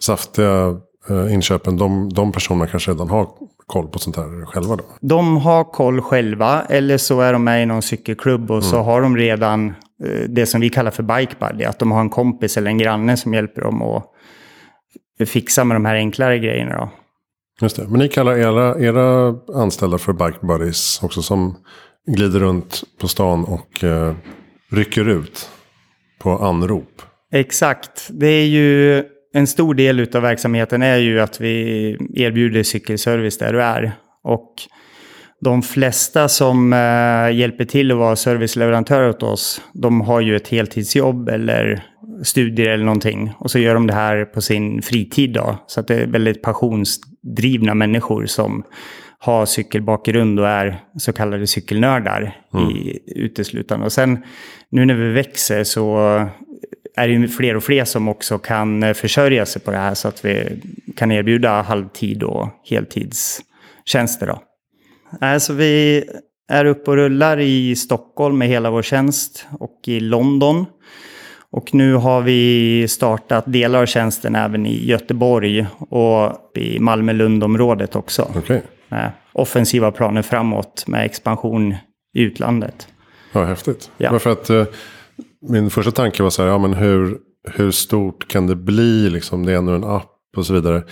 saftiga 0.00 0.76
inköpen, 1.10 1.76
de, 1.76 2.08
de 2.08 2.32
personerna 2.32 2.66
kanske 2.66 2.90
redan 2.90 3.10
har 3.10 3.28
koll 3.66 3.88
på 3.88 3.98
sånt 3.98 4.16
här 4.16 4.46
själva 4.46 4.76
då? 4.76 4.84
De 5.00 5.36
har 5.36 5.64
koll 5.64 6.00
själva, 6.00 6.62
eller 6.68 6.98
så 6.98 7.20
är 7.20 7.32
de 7.32 7.44
med 7.44 7.62
i 7.62 7.66
någon 7.66 7.82
cykelklubb 7.82 8.50
och 8.50 8.56
mm. 8.56 8.70
så 8.70 8.78
har 8.78 9.02
de 9.02 9.16
redan 9.16 9.68
eh, 10.04 10.28
det 10.28 10.46
som 10.46 10.60
vi 10.60 10.70
kallar 10.70 10.90
för 10.90 11.02
bike 11.02 11.34
buddy. 11.40 11.64
Att 11.64 11.78
de 11.78 11.92
har 11.92 12.00
en 12.00 12.10
kompis 12.10 12.56
eller 12.56 12.70
en 12.70 12.78
granne 12.78 13.16
som 13.16 13.34
hjälper 13.34 13.62
dem 13.62 13.82
att 13.82 14.04
fixa 15.28 15.64
med 15.64 15.76
de 15.76 15.84
här 15.84 15.94
enklare 15.94 16.38
grejerna. 16.38 16.76
Då. 16.76 16.90
Just 17.60 17.76
det. 17.76 17.88
Men 17.88 17.98
ni 17.98 18.08
kallar 18.08 18.36
era, 18.36 18.80
era 18.80 19.34
anställda 19.54 19.98
för 19.98 20.12
bike 20.12 20.46
buddies 20.46 21.00
också 21.02 21.22
som 21.22 21.56
glider 22.06 22.40
runt 22.40 22.82
på 23.00 23.08
stan 23.08 23.44
och 23.44 23.84
eh, 23.84 24.14
rycker 24.70 25.08
ut 25.08 25.50
på 26.18 26.38
anrop. 26.38 27.02
Exakt. 27.32 28.08
Det 28.10 28.26
är 28.26 28.46
ju 28.46 29.04
en 29.34 29.46
stor 29.46 29.74
del 29.74 30.16
av 30.16 30.22
verksamheten 30.22 30.82
är 30.82 30.96
ju 30.96 31.20
att 31.20 31.40
vi 31.40 31.96
erbjuder 32.14 32.62
cykelservice 32.62 33.38
där 33.38 33.52
du 33.52 33.62
är. 33.62 33.92
Och 34.24 34.54
de 35.40 35.62
flesta 35.62 36.28
som 36.28 36.72
eh, 36.72 37.36
hjälper 37.36 37.64
till 37.64 37.90
att 37.90 37.98
vara 37.98 38.16
serviceleverantörer 38.16 39.08
åt 39.08 39.22
oss, 39.22 39.60
de 39.72 40.00
har 40.00 40.20
ju 40.20 40.36
ett 40.36 40.48
heltidsjobb 40.48 41.28
eller 41.28 41.84
studier 42.22 42.68
eller 42.68 42.84
någonting. 42.84 43.32
Och 43.38 43.50
så 43.50 43.58
gör 43.58 43.74
de 43.74 43.86
det 43.86 43.94
här 43.94 44.24
på 44.24 44.40
sin 44.40 44.82
fritid 44.82 45.32
då. 45.32 45.58
Så 45.66 45.82
det 45.82 45.94
är 45.94 46.06
väldigt 46.06 46.42
passionsdrivna 46.42 47.74
människor 47.74 48.26
som 48.26 48.64
har 49.18 49.46
cykelbakgrund 49.46 50.40
och 50.40 50.48
är 50.48 50.80
så 50.98 51.12
kallade 51.12 51.46
cykelnördar 51.46 52.36
mm. 52.54 52.70
i 52.70 52.98
uteslutande. 53.06 53.86
Och 53.86 53.92
sen 53.92 54.18
nu 54.70 54.84
när 54.84 54.94
vi 54.94 55.12
växer 55.12 55.64
så 55.64 56.26
är 56.98 57.08
det 57.08 57.14
ju 57.14 57.28
fler 57.28 57.56
och 57.56 57.64
fler 57.64 57.84
som 57.84 58.08
också 58.08 58.38
kan 58.38 58.94
försörja 58.94 59.46
sig 59.46 59.62
på 59.62 59.70
det 59.70 59.76
här 59.76 59.94
så 59.94 60.08
att 60.08 60.24
vi 60.24 60.62
kan 60.96 61.12
erbjuda 61.12 61.62
halvtid 61.62 62.22
och 62.22 62.48
heltidstjänster. 62.64 64.26
Då. 64.26 64.42
Alltså 65.20 65.52
vi 65.52 66.04
är 66.48 66.64
uppe 66.64 66.90
och 66.90 66.96
rullar 66.96 67.40
i 67.40 67.76
Stockholm 67.76 68.38
med 68.38 68.48
hela 68.48 68.70
vår 68.70 68.82
tjänst 68.82 69.46
och 69.58 69.80
i 69.86 70.00
London. 70.00 70.66
Och 71.50 71.74
nu 71.74 71.94
har 71.94 72.20
vi 72.20 72.88
startat 72.88 73.44
delar 73.46 73.82
av 73.82 73.86
tjänsten 73.86 74.34
även 74.34 74.66
i 74.66 74.86
Göteborg 74.86 75.66
och 75.78 76.52
i 76.54 76.78
Malmö-Lund-området 76.78 77.96
också. 77.96 78.32
Okay. 78.36 78.60
Med 78.88 79.10
offensiva 79.32 79.92
planer 79.92 80.22
framåt 80.22 80.84
med 80.86 81.04
expansion 81.04 81.74
i 82.14 82.22
utlandet. 82.22 82.88
Ja, 83.32 83.44
häftigt. 83.44 83.90
Ja. 83.96 84.12
Varför 84.12 84.30
att, 84.32 84.50
eh, 84.50 84.64
min 85.40 85.70
första 85.70 85.90
tanke 85.90 86.22
var 86.22 86.30
så 86.30 86.42
här, 86.42 86.48
ja, 86.48 86.58
men 86.58 86.74
hur, 86.74 87.18
hur 87.54 87.70
stort 87.70 88.28
kan 88.28 88.46
det 88.46 88.56
bli? 88.56 89.10
Liksom, 89.10 89.46
det 89.46 89.52
är 89.52 89.56
ändå 89.56 89.72
en 89.72 89.84
app 89.84 90.14
och 90.36 90.46
så 90.46 90.54
vidare. 90.54 90.82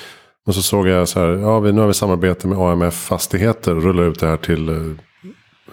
Och 0.47 0.55
så 0.55 0.63
såg 0.63 0.89
jag 0.89 1.09
så 1.09 1.21
här, 1.21 1.27
ja, 1.27 1.61
vi, 1.61 1.73
nu 1.73 1.81
har 1.81 1.89
vi 1.89 1.95
samarbete 1.95 2.49
med 2.49 2.59
AMF 2.59 2.95
Fastigheter 2.95 3.77
och 3.77 3.83
rullar 3.83 4.03
ut 4.03 4.21
det 4.21 4.27
här 4.27 4.37
till 4.37 4.69
eh, 4.69 4.75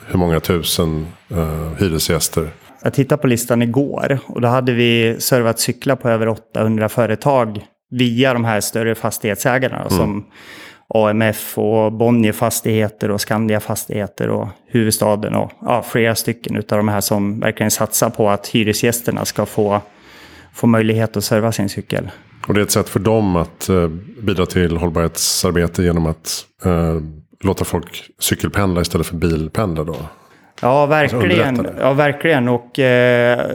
hur 0.05 0.19
många 0.19 0.39
tusen 0.39 1.07
uh, 1.31 1.73
hyresgäster. 1.79 2.49
Jag 2.83 2.93
tittade 2.93 3.21
på 3.21 3.27
listan 3.27 3.61
igår 3.61 4.19
och 4.25 4.41
då 4.41 4.47
hade 4.47 4.73
vi 4.73 5.15
servat 5.19 5.59
cyklar 5.59 5.95
på 5.95 6.09
över 6.09 6.27
800 6.27 6.89
företag 6.89 7.65
via 7.91 8.33
de 8.33 8.45
här 8.45 8.61
större 8.61 8.95
fastighetsägarna 8.95 9.79
mm. 9.79 9.89
som 9.89 10.25
AMF 10.93 11.57
och 11.57 11.91
Bonnier 11.91 12.33
Fastigheter 12.33 13.12
och 13.12 13.21
Skandia 13.21 13.59
Fastigheter 13.59 14.29
och 14.29 14.47
Huvudstaden 14.67 15.35
och 15.35 15.51
ja, 15.62 15.83
flera 15.83 16.15
stycken 16.15 16.57
av 16.57 16.63
de 16.67 16.88
här 16.88 17.01
som 17.01 17.39
verkligen 17.39 17.71
satsar 17.71 18.09
på 18.09 18.29
att 18.29 18.47
hyresgästerna 18.47 19.25
ska 19.25 19.45
få, 19.45 19.81
få 20.53 20.67
möjlighet 20.67 21.17
att 21.17 21.23
serva 21.23 21.51
sin 21.51 21.69
cykel. 21.69 22.09
Och 22.47 22.53
det 22.53 22.59
är 22.59 22.63
ett 22.63 22.71
sätt 22.71 22.89
för 22.89 23.00
dem 23.00 23.35
att 23.35 23.69
uh, 23.69 23.88
bidra 24.21 24.45
till 24.45 24.77
hållbarhetsarbete 24.77 25.83
genom 25.83 26.05
att 26.05 26.45
uh, 26.65 27.01
låta 27.43 27.65
folk 27.65 28.09
cykelpendla 28.19 28.81
istället 28.81 29.07
för 29.07 29.15
bilpendla 29.15 29.83
då? 29.83 29.95
Ja, 30.62 30.85
verkligen. 30.85 31.59
Alltså 31.59 31.73
ja, 31.79 31.93
verkligen. 31.93 32.50
Och 32.50 32.79
eh, 32.79 33.45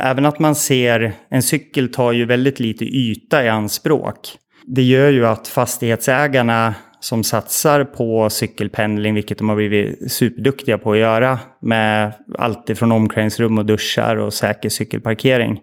även 0.00 0.26
att 0.26 0.38
man 0.38 0.54
ser, 0.54 1.12
en 1.28 1.42
cykel 1.42 1.92
tar 1.92 2.12
ju 2.12 2.24
väldigt 2.24 2.60
lite 2.60 2.84
yta 2.84 3.44
i 3.44 3.48
anspråk. 3.48 4.18
Det 4.74 4.82
gör 4.82 5.10
ju 5.10 5.26
att 5.26 5.48
fastighetsägarna 5.48 6.74
som 7.00 7.24
satsar 7.24 7.84
på 7.84 8.30
cykelpendling, 8.30 9.14
vilket 9.14 9.38
de 9.38 9.48
har 9.48 9.56
blivit 9.56 10.12
superduktiga 10.12 10.78
på 10.78 10.92
att 10.92 10.98
göra, 10.98 11.38
med 11.60 12.12
allt 12.38 12.70
ifrån 12.70 12.92
omklädningsrum 12.92 13.58
och 13.58 13.66
duschar 13.66 14.16
och 14.16 14.34
säker 14.34 14.68
cykelparkering, 14.68 15.60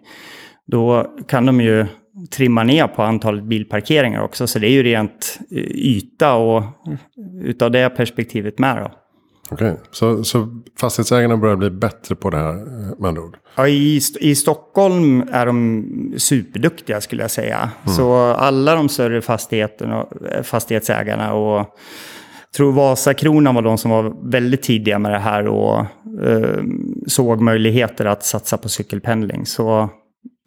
då 0.66 1.12
kan 1.28 1.46
de 1.46 1.60
ju 1.60 1.86
trimma 2.30 2.62
ner 2.62 2.86
på 2.86 3.02
antalet 3.02 3.44
bilparkeringar 3.44 4.22
också. 4.22 4.46
Så 4.46 4.58
det 4.58 4.66
är 4.66 4.72
ju 4.72 4.82
rent 4.82 5.38
eh, 5.50 5.58
yta 5.74 6.34
och 6.34 6.62
utav 7.42 7.70
det 7.70 7.90
perspektivet 7.90 8.58
med 8.58 8.76
då. 8.76 8.90
Okej, 9.50 9.70
okay. 9.70 9.84
så, 9.90 10.24
så 10.24 10.48
fastighetsägarna 10.80 11.36
börjar 11.36 11.56
bli 11.56 11.70
bättre 11.70 12.14
på 12.14 12.30
det 12.30 12.36
här 12.36 12.52
eh, 12.52 12.98
med 12.98 13.08
andra 13.08 13.22
ord? 13.22 13.36
Ja, 13.56 13.68
i, 13.68 14.00
i 14.20 14.34
Stockholm 14.34 15.28
är 15.32 15.46
de 15.46 15.84
superduktiga 16.16 17.00
skulle 17.00 17.22
jag 17.22 17.30
säga. 17.30 17.56
Mm. 17.56 17.96
Så 17.96 18.14
alla 18.14 18.74
de 18.74 18.88
större 18.88 19.22
fastigheterna, 19.22 20.06
eh, 20.32 20.42
fastighetsägarna 20.42 21.32
och 21.32 21.58
jag 22.50 22.52
tror 22.56 22.72
Vasakronan 22.72 23.54
var 23.54 23.62
de 23.62 23.78
som 23.78 23.90
var 23.90 24.30
väldigt 24.30 24.62
tidiga 24.62 24.98
med 24.98 25.12
det 25.12 25.18
här 25.18 25.46
och 25.46 25.78
eh, 26.24 26.62
såg 27.06 27.40
möjligheter 27.40 28.04
att 28.04 28.24
satsa 28.24 28.56
på 28.56 28.68
cykelpendling. 28.68 29.46
Så 29.46 29.90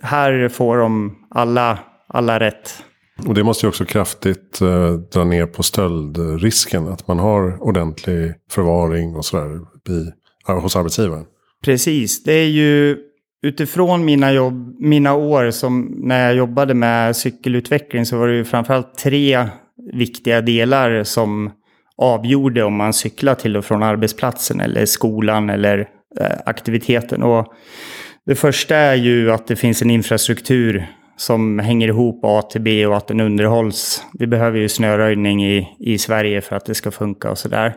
här 0.04 0.50
får 0.50 0.78
de 0.78 1.16
alla, 1.30 1.80
alla 2.08 2.40
rätt. 2.40 2.84
Och 3.28 3.34
det 3.34 3.44
måste 3.44 3.66
ju 3.66 3.70
också 3.70 3.86
kraftigt 3.86 4.62
eh, 4.62 4.94
dra 4.94 5.24
ner 5.24 5.46
på 5.46 5.64
stöldrisken. 5.64 6.88
Att 6.88 7.08
man 7.08 7.20
har 7.20 7.64
ordentlig 7.64 8.34
förvaring 8.52 9.16
och 9.16 9.26
sådär 9.26 9.60
eh, 10.48 10.60
hos 10.60 10.76
arbetsgivaren. 10.76 11.26
Precis, 11.64 12.24
det 12.24 12.34
är 12.34 12.48
ju 12.48 12.98
utifrån 13.44 14.06
mina, 14.06 14.32
jobb, 14.32 14.76
mina 14.80 15.14
år 15.14 15.52
som 15.52 15.94
när 15.98 16.26
jag 16.26 16.36
jobbade 16.36 16.74
med 16.74 17.16
cykelutveckling 17.16 18.06
så 18.06 18.18
var 18.18 18.28
det 18.28 18.36
ju 18.36 18.46
framförallt 18.46 18.98
tre 18.98 19.48
viktiga 19.94 20.42
delar 20.42 21.04
som 21.04 21.52
avgjorde 21.98 22.64
om 22.64 22.76
man 22.76 22.94
cyklar 22.94 23.36
till 23.36 23.58
och 23.58 23.66
från 23.66 23.84
arbetsplatsen 23.84 24.62
eller 24.62 24.86
skolan 24.86 25.50
eller 25.50 25.80
eh, 26.20 26.38
aktiviteten. 26.46 27.24
Och 27.24 27.54
det 28.26 28.36
första 28.36 28.76
är 28.76 28.96
ju 28.96 29.32
att 29.32 29.48
det 29.48 29.56
finns 29.56 29.82
en 29.82 29.90
infrastruktur 29.90 30.88
som 31.22 31.60
hänger 31.60 31.88
ihop 31.88 32.20
A 32.24 32.42
till 32.42 32.62
B 32.62 32.86
och 32.86 32.98
att 32.98 33.08
den 33.08 33.20
underhålls. 33.20 34.06
Vi 34.20 34.28
behöver 34.28 34.60
ju 34.60 34.70
snöröjning 34.70 35.46
i, 35.46 35.68
i 35.80 35.98
Sverige 35.98 36.42
för 36.42 36.56
att 36.56 36.66
det 36.66 36.76
ska 36.76 36.92
funka 36.92 37.32
och 37.32 37.38
sådär. 37.38 37.76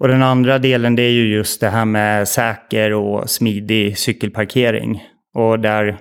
Och 0.00 0.08
den 0.08 0.22
andra 0.22 0.58
delen 0.58 0.96
det 0.96 1.02
är 1.02 1.10
ju 1.10 1.34
just 1.34 1.60
det 1.60 1.68
här 1.68 1.84
med 1.84 2.28
säker 2.28 2.92
och 2.92 3.30
smidig 3.30 3.98
cykelparkering. 3.98 5.04
Och 5.34 5.60
där 5.60 5.98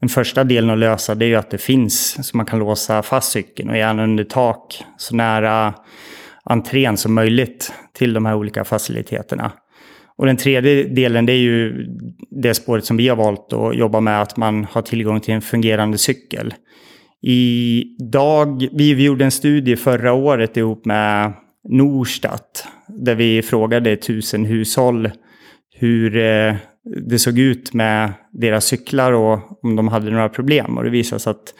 den 0.00 0.08
första 0.08 0.44
delen 0.44 0.70
att 0.70 0.78
lösa 0.78 1.14
det 1.14 1.24
är 1.24 1.28
ju 1.28 1.36
att 1.36 1.50
det 1.50 1.58
finns 1.58 2.26
så 2.28 2.36
man 2.36 2.46
kan 2.46 2.58
låsa 2.58 3.02
fast 3.02 3.32
cykeln 3.32 3.70
och 3.70 3.76
gärna 3.76 4.04
under 4.04 4.24
tak 4.24 4.84
så 4.96 5.16
nära 5.16 5.74
entrén 6.44 6.96
som 6.96 7.14
möjligt 7.14 7.72
till 7.92 8.12
de 8.12 8.26
här 8.26 8.34
olika 8.34 8.64
faciliteterna. 8.64 9.52
Och 10.18 10.26
den 10.26 10.36
tredje 10.36 10.84
delen 10.84 11.26
det 11.26 11.32
är 11.32 11.38
ju 11.38 11.86
det 12.30 12.54
spåret 12.54 12.84
som 12.84 12.96
vi 12.96 13.08
har 13.08 13.16
valt 13.16 13.52
att 13.52 13.76
jobba 13.76 14.00
med, 14.00 14.22
att 14.22 14.36
man 14.36 14.64
har 14.64 14.82
tillgång 14.82 15.20
till 15.20 15.34
en 15.34 15.42
fungerande 15.42 15.98
cykel. 15.98 16.54
Idag, 17.22 18.68
vi, 18.72 18.94
vi 18.94 19.04
gjorde 19.04 19.24
en 19.24 19.30
studie 19.30 19.76
förra 19.76 20.12
året 20.12 20.56
ihop 20.56 20.84
med 20.84 21.32
Norstat, 21.68 22.66
där 22.88 23.14
vi 23.14 23.42
frågade 23.42 23.96
tusen 23.96 24.44
hushåll 24.44 25.10
hur 25.74 26.16
eh, 26.16 26.54
det 27.06 27.18
såg 27.18 27.38
ut 27.38 27.74
med 27.74 28.12
deras 28.32 28.64
cyklar 28.64 29.12
och 29.12 29.64
om 29.64 29.76
de 29.76 29.88
hade 29.88 30.10
några 30.10 30.28
problem. 30.28 30.78
Och 30.78 30.84
det 30.84 30.90
visade 30.90 31.20
sig 31.20 31.30
att 31.30 31.54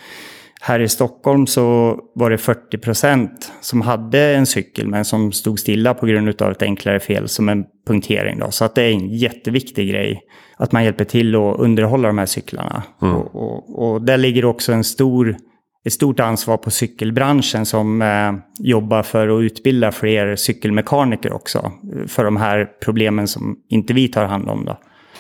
här 0.67 0.81
i 0.81 0.89
Stockholm 0.89 1.47
så 1.47 1.99
var 2.15 2.31
det 2.31 2.39
40 2.39 2.79
procent 2.79 3.53
som 3.61 3.81
hade 3.81 4.35
en 4.35 4.47
cykel 4.47 4.87
men 4.87 5.05
som 5.05 5.33
stod 5.33 5.59
stilla 5.59 5.95
på 5.95 6.07
grund 6.07 6.43
av 6.43 6.51
ett 6.51 6.63
enklare 6.63 7.01
fel 7.01 7.29
som 7.29 7.49
en 7.49 7.65
punktering. 7.87 8.39
Då. 8.39 8.51
Så 8.51 8.65
att 8.65 8.75
det 8.75 8.83
är 8.83 8.91
en 8.91 9.09
jätteviktig 9.09 9.91
grej 9.91 10.23
att 10.57 10.73
man 10.73 10.85
hjälper 10.85 11.05
till 11.05 11.35
att 11.35 11.59
underhålla 11.59 12.09
de 12.09 12.19
här 12.19 12.27
cyklarna. 12.27 12.83
Mm. 13.03 13.17
Och, 13.17 13.35
och, 13.35 13.93
och 13.93 14.03
där 14.03 14.19
ligger 14.19 14.45
också 14.45 14.73
en 14.73 14.85
stor, 14.85 15.37
ett 15.85 15.93
stort 15.93 16.21
ansvar 16.21 16.57
på 16.57 16.71
cykelbranschen 16.71 17.67
som 17.67 18.03
eh, 18.03 18.33
jobbar 18.59 19.03
för 19.03 19.29
att 19.29 19.43
utbilda 19.43 19.93
fler 19.93 20.37
cykelmekaniker 20.37 21.33
också. 21.33 21.73
För 22.07 22.25
de 22.25 22.37
här 22.37 22.69
problemen 22.85 23.29
som 23.29 23.57
inte 23.69 23.95
vi 23.95 24.09
tar 24.09 24.25
hand 24.25 24.49
om. 24.49 24.65
Då. 24.65 24.79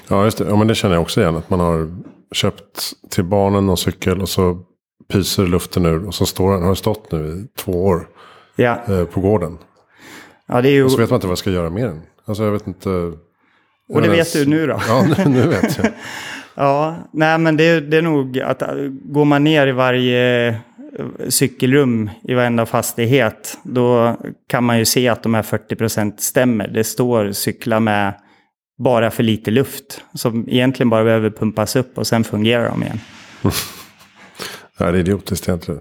Ja, 0.09 0.25
just 0.25 0.39
det. 0.39 0.45
Ja, 0.49 0.57
men 0.57 0.67
det 0.67 0.75
känner 0.75 0.95
jag 0.95 1.03
också 1.03 1.21
igen. 1.21 1.37
Att 1.37 1.51
man 1.51 1.61
har 1.61 1.89
köpt 2.33 2.93
till 3.11 3.25
barnen 3.25 3.67
någon 3.67 3.77
cykel 3.77 4.21
och 4.21 4.29
så 4.29 4.63
pyser 5.09 5.47
luften 5.47 5.87
ur. 5.87 6.07
Och 6.07 6.15
så 6.15 6.27
står 6.27 6.53
den, 6.53 6.63
har 6.63 6.75
stått 6.75 7.13
nu 7.13 7.29
i 7.29 7.59
två 7.59 7.85
år 7.87 8.09
ja. 8.57 8.81
eh, 8.89 9.05
på 9.05 9.21
gården. 9.21 9.59
Ja, 10.47 10.63
det 10.63 10.69
är 10.69 10.73
ju... 10.73 10.85
Och 10.85 10.91
så 10.91 10.99
vet 10.99 11.11
man 11.11 11.17
inte 11.17 11.27
vad 11.27 11.33
jag 11.33 11.39
ska 11.39 11.51
göra 11.51 11.71
med 11.71 11.85
den. 11.85 12.03
Alltså 12.25 12.45
jag 12.45 12.53
vet 12.53 12.67
inte. 12.67 12.89
Och 13.89 14.03
det 14.03 14.09
vet 14.09 14.33
du 14.33 14.47
nu 14.47 14.67
då? 14.67 14.81
Ja, 14.89 15.07
nu, 15.19 15.25
nu 15.31 15.47
vet 15.47 15.79
jag. 15.79 15.87
ja, 16.55 16.97
nej 17.13 17.39
men 17.39 17.57
det, 17.57 17.81
det 17.81 17.97
är 17.97 18.03
nog 18.03 18.41
att 18.41 18.63
äh, 18.63 18.69
går 18.91 19.25
man 19.25 19.45
ner 19.45 19.67
i 19.67 19.73
varje 19.73 20.49
äh, 20.49 20.55
cykelrum 21.29 22.11
i 22.23 22.35
varenda 22.35 22.67
fastighet, 22.67 23.59
då 23.63 24.17
kan 24.49 24.65
man 24.65 24.79
ju 24.79 24.85
se 24.85 25.09
att 25.09 25.23
de 25.23 25.35
här 25.35 25.43
40 25.43 25.77
procent 25.77 26.21
stämmer. 26.21 26.69
Det 26.69 26.85
står 26.85 27.33
cyklar 27.33 27.81
med 27.81 28.15
bara 28.79 29.11
för 29.11 29.23
lite 29.23 29.51
luft, 29.51 30.01
som 30.15 30.49
egentligen 30.49 30.91
bara 30.91 31.05
behöver 31.05 31.31
pumpas 31.31 31.77
upp 31.77 31.99
och 31.99 32.07
sen 32.07 32.25
fungerar 32.25 32.69
de 32.69 32.83
igen. 32.83 33.01
det 34.79 34.85
är 34.85 34.97
idiotiskt 34.97 35.49
egentligen. 35.49 35.81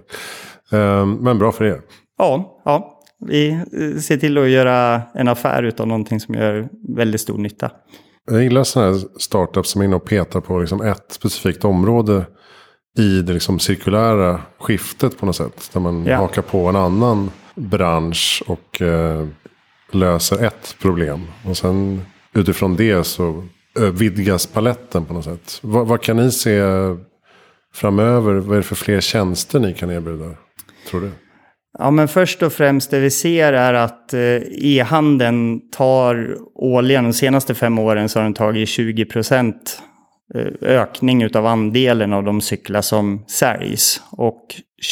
Ehm, 0.72 1.12
men 1.12 1.38
bra 1.38 1.52
för 1.52 1.64
er. 1.64 1.80
Ja, 2.18 2.60
ja. 2.64 2.92
Vi 3.26 3.48
eh, 3.48 4.00
ser 4.00 4.16
till 4.16 4.38
att 4.38 4.48
göra 4.48 5.02
en 5.14 5.28
affär 5.28 5.72
av 5.78 5.88
någonting 5.88 6.20
som 6.20 6.34
gör 6.34 6.68
väldigt 6.96 7.20
stor 7.20 7.38
nytta. 7.38 7.70
Jag 8.30 8.42
gillar 8.42 8.64
sådana 8.64 8.92
här 8.92 9.00
startups 9.18 9.70
som 9.70 9.80
är 9.80 9.84
inne 9.84 9.96
och 9.96 10.04
petar 10.04 10.40
på 10.40 10.58
liksom 10.58 10.80
ett 10.80 11.06
specifikt 11.08 11.64
område 11.64 12.26
i 12.98 13.22
det 13.22 13.32
liksom 13.32 13.58
cirkulära 13.58 14.40
skiftet 14.58 15.18
på 15.18 15.26
något 15.26 15.36
sätt. 15.36 15.70
Där 15.72 15.80
man 15.80 16.06
ja. 16.06 16.16
hakar 16.16 16.42
på 16.42 16.66
en 16.66 16.76
annan 16.76 17.30
bransch 17.54 18.42
och 18.46 18.82
eh, 18.82 19.26
löser 19.92 20.44
ett 20.44 20.76
problem. 20.82 21.26
Och 21.44 21.56
sen 21.56 22.02
utifrån 22.34 22.76
det 22.76 23.04
så 23.04 23.44
vidgas 23.92 24.46
paletten 24.46 25.04
på 25.04 25.14
något 25.14 25.24
sätt. 25.24 25.58
Vad, 25.62 25.86
vad 25.86 26.02
kan 26.02 26.16
ni 26.16 26.32
se 26.32 26.60
framöver? 27.76 28.34
Vad 28.34 28.52
är 28.52 28.56
det 28.56 28.66
för 28.66 28.74
fler 28.76 29.00
tjänster 29.00 29.60
ni 29.60 29.74
kan 29.74 29.90
erbjuda? 29.90 30.34
Tror 30.90 31.00
du? 31.00 31.10
Ja, 31.78 31.90
men 31.90 32.08
först 32.08 32.42
och 32.42 32.52
främst 32.52 32.90
det 32.90 33.00
vi 33.00 33.10
ser 33.10 33.52
är 33.52 33.74
att 33.74 34.14
eh, 34.14 34.20
e-handeln 34.50 35.60
tar 35.70 36.36
årligen, 36.54 37.04
de 37.04 37.12
senaste 37.12 37.54
fem 37.54 37.78
åren 37.78 38.08
så 38.08 38.18
har 38.18 38.24
den 38.24 38.34
tagit 38.34 38.68
20 38.68 39.04
procent 39.04 39.82
eh, 40.34 40.68
ökning 40.68 41.36
av 41.36 41.46
andelen 41.46 42.12
av 42.12 42.24
de 42.24 42.40
cyklar 42.40 42.80
som 42.80 43.24
säljs. 43.28 44.02
Och 44.10 44.42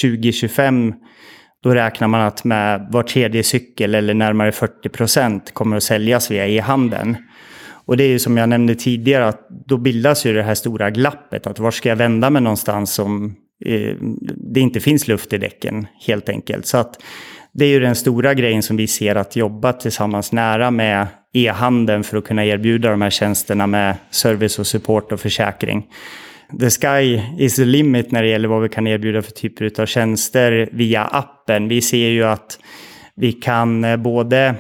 2025 0.03 0.95
då 1.63 1.75
räknar 1.75 2.09
man 2.09 2.21
att 2.21 2.45
med 2.45 2.89
var 2.91 3.03
tredje 3.03 3.43
cykel 3.43 3.95
eller 3.95 4.15
närmare 4.15 4.53
40 4.53 4.89
procent 4.89 5.55
kommer 5.55 5.77
att 5.77 5.83
säljas 5.83 6.31
via 6.31 6.47
e-handeln. 6.47 7.17
Och 7.87 7.97
det 7.97 8.05
är 8.05 8.09
ju 8.09 8.19
som 8.19 8.37
jag 8.37 8.49
nämnde 8.49 8.75
tidigare 8.75 9.29
att 9.29 9.49
då 9.67 9.77
bildas 9.77 10.27
ju 10.27 10.33
det 10.33 10.43
här 10.43 10.55
stora 10.55 10.91
glappet. 10.91 11.47
Att 11.47 11.59
var 11.59 11.71
ska 11.71 11.89
jag 11.89 11.97
vända 11.97 12.31
mig 12.31 12.43
någonstans 12.43 12.99
om 12.99 13.35
eh, 13.67 13.97
det 14.53 14.61
inte 14.61 14.81
finns 14.81 15.09
luft 15.09 15.33
i 15.33 15.39
däcken 15.39 15.87
helt 16.07 16.29
enkelt. 16.29 16.67
Så 16.67 16.79
att 16.79 17.03
det 17.53 17.65
är 17.65 17.69
ju 17.69 17.81
den 17.81 17.95
stora 17.95 18.35
grejen 18.35 18.63
som 18.63 18.77
vi 18.77 18.87
ser 18.87 19.15
att 19.15 19.37
jobba 19.37 19.73
tillsammans 19.73 20.33
nära 20.33 20.71
med 20.71 21.07
e-handeln 21.33 22.05
för 22.05 22.17
att 22.17 22.25
kunna 22.25 22.45
erbjuda 22.45 22.91
de 22.91 23.03
här 23.03 23.11
tjänsterna 23.11 23.67
med 23.67 23.97
service 24.11 24.59
och 24.59 24.67
support 24.67 25.13
och 25.13 25.21
försäkring. 25.21 25.87
The 26.61 26.71
sky 26.71 27.21
is 27.39 27.57
the 27.57 27.65
limit 27.65 28.11
när 28.11 28.23
det 28.23 28.29
gäller 28.29 28.49
vad 28.49 28.63
vi 28.63 28.69
kan 28.69 28.87
erbjuda 28.87 29.23
för 29.23 29.33
typer 29.33 29.81
av 29.83 29.87
tjänster 29.87 30.69
via 30.73 31.05
appen. 31.05 31.69
Vi 31.69 31.81
ser 31.81 32.09
ju 32.09 32.25
att 32.25 32.59
vi 33.17 33.33
kan 33.33 33.85
eh, 33.85 33.97
både 33.97 34.55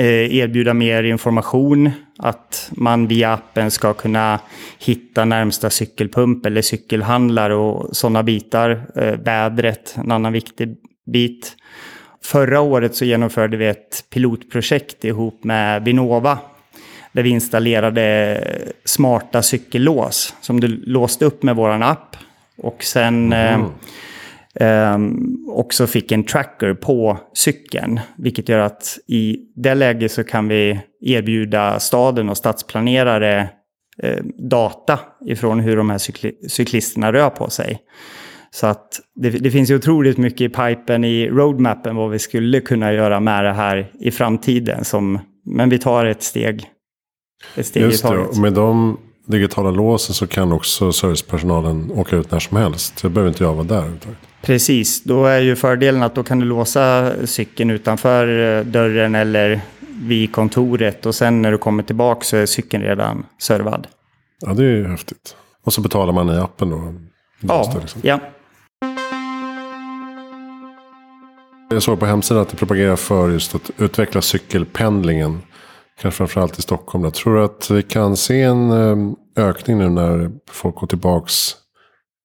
Eh, 0.00 0.36
erbjuda 0.36 0.74
mer 0.74 1.02
information. 1.02 1.90
Att 2.18 2.70
man 2.72 3.06
via 3.06 3.32
appen 3.32 3.70
ska 3.70 3.94
kunna 3.94 4.40
hitta 4.78 5.24
närmsta 5.24 5.70
cykelpump 5.70 6.46
eller 6.46 6.62
cykelhandlar 6.62 7.50
och 7.50 7.96
sådana 7.96 8.22
bitar. 8.22 8.86
Eh, 8.96 9.14
vädret, 9.14 9.94
en 9.96 10.10
annan 10.10 10.32
viktig 10.32 10.76
bit. 11.12 11.56
Förra 12.22 12.60
året 12.60 12.94
så 12.94 13.04
genomförde 13.04 13.56
vi 13.56 13.66
ett 13.66 14.04
pilotprojekt 14.10 15.04
ihop 15.04 15.44
med 15.44 15.84
Vinnova. 15.84 16.38
Där 17.12 17.22
vi 17.22 17.30
installerade 17.30 18.40
smarta 18.84 19.42
cykellås 19.42 20.34
som 20.40 20.60
du 20.60 20.68
låste 20.68 21.24
upp 21.24 21.42
med 21.42 21.56
vår 21.56 21.82
app. 21.82 22.16
Och 22.56 22.84
sen 22.84 23.32
eh, 23.32 23.54
mm 23.54 23.60
eh, 23.60 23.66
också 25.48 25.86
fick 25.86 26.12
en 26.12 26.24
tracker 26.24 26.74
på 26.74 27.18
cykeln. 27.34 28.00
Vilket 28.18 28.48
gör 28.48 28.58
att 28.58 28.98
i 29.06 29.36
det 29.56 29.74
läget 29.74 30.12
så 30.12 30.24
kan 30.24 30.48
vi 30.48 30.80
erbjuda 31.00 31.80
staden 31.80 32.28
och 32.28 32.36
stadsplanerare 32.36 33.50
eh, 34.02 34.24
data 34.50 34.98
ifrån 35.26 35.60
hur 35.60 35.76
de 35.76 35.90
här 35.90 35.98
cykli 35.98 36.32
cyklisterna 36.48 37.12
rör 37.12 37.30
på 37.30 37.50
sig. 37.50 37.78
Så 38.50 38.66
att 38.66 39.00
det, 39.14 39.30
det, 39.30 39.50
finns 39.50 39.70
ju 39.70 39.76
otroligt 39.76 40.18
mycket 40.18 40.40
i 40.40 40.48
pipen 40.48 41.04
i 41.04 41.28
roadmappen 41.28 41.96
vad 41.96 42.10
vi 42.10 42.18
skulle 42.18 42.60
kunna 42.60 42.92
göra 42.92 43.20
med 43.20 43.44
det 43.44 43.52
här 43.52 43.92
i 44.00 44.10
framtiden. 44.10 44.84
Som, 44.84 45.18
men 45.44 45.68
vi 45.68 45.78
tar 45.78 46.06
ett 46.06 46.22
steg, 46.22 46.66
ett 47.56 47.66
steg 47.66 47.82
Just 47.82 48.04
i 48.04 48.08
taget. 48.08 48.24
Det, 48.24 48.30
och 48.30 48.36
med 48.36 48.52
de 48.52 48.98
digitala 49.26 49.70
låsen 49.70 50.14
så 50.14 50.26
kan 50.26 50.52
också 50.52 50.92
servicepersonalen 50.92 51.90
åka 51.90 52.16
ut 52.16 52.30
när 52.30 52.38
som 52.38 52.56
helst. 52.56 52.98
Så 52.98 53.08
behöver 53.08 53.28
inte 53.28 53.44
jag 53.44 53.54
vara 53.54 53.64
där. 53.64 53.92
Precis, 54.42 55.04
då 55.04 55.26
är 55.26 55.40
ju 55.40 55.56
fördelen 55.56 56.02
att 56.02 56.14
då 56.14 56.22
kan 56.22 56.38
du 56.38 56.46
låsa 56.46 57.12
cykeln 57.26 57.70
utanför 57.70 58.58
eh, 58.58 58.64
dörren 58.64 59.14
eller 59.14 59.60
vid 60.02 60.32
kontoret. 60.32 61.06
Och 61.06 61.14
sen 61.14 61.42
när 61.42 61.52
du 61.52 61.58
kommer 61.58 61.82
tillbaka 61.82 62.24
så 62.24 62.36
är 62.36 62.46
cykeln 62.46 62.82
redan 62.82 63.26
servad. 63.38 63.86
Ja, 64.40 64.52
det 64.54 64.62
är 64.62 64.76
ju 64.76 64.88
häftigt. 64.88 65.36
Och 65.64 65.72
så 65.72 65.80
betalar 65.80 66.12
man 66.12 66.28
i 66.28 66.38
appen 66.38 66.70
då? 66.70 66.94
Ja, 67.40 67.74
liksom. 67.80 68.00
ja. 68.04 68.20
Jag 71.70 71.82
såg 71.82 72.00
på 72.00 72.06
hemsidan 72.06 72.42
att 72.42 72.48
du 72.48 72.56
propagerar 72.56 72.96
för 72.96 73.30
just 73.30 73.54
att 73.54 73.70
utveckla 73.78 74.22
cykelpendlingen. 74.22 75.42
Kanske 76.00 76.18
framförallt 76.18 76.58
i 76.58 76.62
Stockholm. 76.62 77.04
Jag 77.04 77.14
tror 77.14 77.44
att 77.44 77.70
vi 77.70 77.82
kan 77.82 78.16
se 78.16 78.42
en 78.42 78.70
eh, 78.70 78.96
ökning 79.44 79.78
nu 79.78 79.88
när 79.88 80.30
folk 80.50 80.74
går 80.74 80.86
tillbaks 80.86 81.56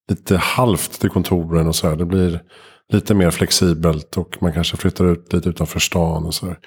lite 0.09 0.37
halvt 0.37 1.01
till 1.01 1.09
kontoren 1.09 1.67
och 1.67 1.75
så 1.75 1.89
här. 1.89 1.95
Det 1.95 2.05
blir 2.05 2.41
lite 2.93 3.13
mer 3.13 3.31
flexibelt 3.31 4.17
och 4.17 4.37
man 4.41 4.53
kanske 4.53 4.77
flyttar 4.77 5.05
ut 5.05 5.33
lite 5.33 5.49
utanför 5.49 5.79
stan 5.79 6.25
och 6.25 6.33
så 6.33 6.45
här. 6.45 6.57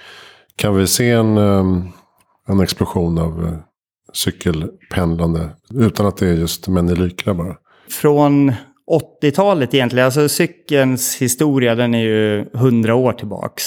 Kan 0.57 0.77
vi 0.77 0.87
se 0.87 1.11
en, 1.11 1.37
ehm, 1.37 1.89
en 2.49 2.61
explosion 2.61 3.19
av 3.19 3.47
eh, 3.47 3.55
cykelpendlande 4.13 5.51
utan 5.75 6.07
att 6.07 6.17
det 6.17 6.29
är 6.29 6.35
just 6.35 6.69
män 6.69 6.89
i 6.89 6.95
lycra 6.95 7.35
bara? 7.35 7.57
Från 7.91 8.53
80-talet 9.23 9.75
egentligen, 9.75 10.05
alltså 10.05 10.29
cykelns 10.29 11.17
historia 11.17 11.75
den 11.75 11.95
är 11.95 12.03
ju 12.03 12.51
100 12.55 12.95
år 12.95 13.13
tillbaks. 13.13 13.65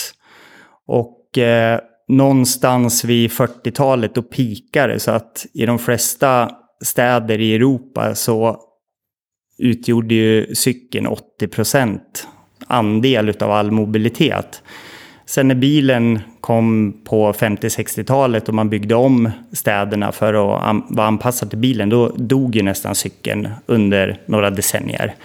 Och 0.88 1.38
eh, 1.38 1.79
någonstans 2.07 3.03
vid 3.03 3.31
40-talet 3.31 4.15
då 4.15 4.21
pikar 4.21 4.88
det 4.88 4.99
så 4.99 5.12
att 5.12 5.45
i 5.53 5.65
de 5.65 5.79
flesta 5.79 6.51
städer 6.84 7.39
i 7.39 7.55
Europa 7.55 8.15
så 8.15 8.57
utgjorde 9.62 10.15
ju 10.15 10.56
cykeln 10.56 11.08
80 11.08 11.47
procent 11.47 12.28
andel 12.67 13.34
av 13.39 13.52
all 13.52 13.71
mobilitet. 13.71 14.63
Sen 15.26 15.47
när 15.47 15.56
bilen 15.56 16.19
kom 16.41 16.93
på 17.04 17.34
50-60-talet 17.34 18.50
och 18.50 18.56
man 18.56 18.69
byggde 18.69 18.95
om 18.95 19.32
städerna 19.52 20.12
för 20.12 20.34
att 20.34 20.89
vara 20.89 21.08
anpassad 21.08 21.50
till 21.50 21.60
bilen, 21.60 21.89
då 21.89 22.10
dog 22.10 22.56
ju 22.56 22.63
nästan 22.63 22.95
cykeln 22.95 23.50
under 23.65 24.21
några 24.26 24.50
decennier. 24.50 25.15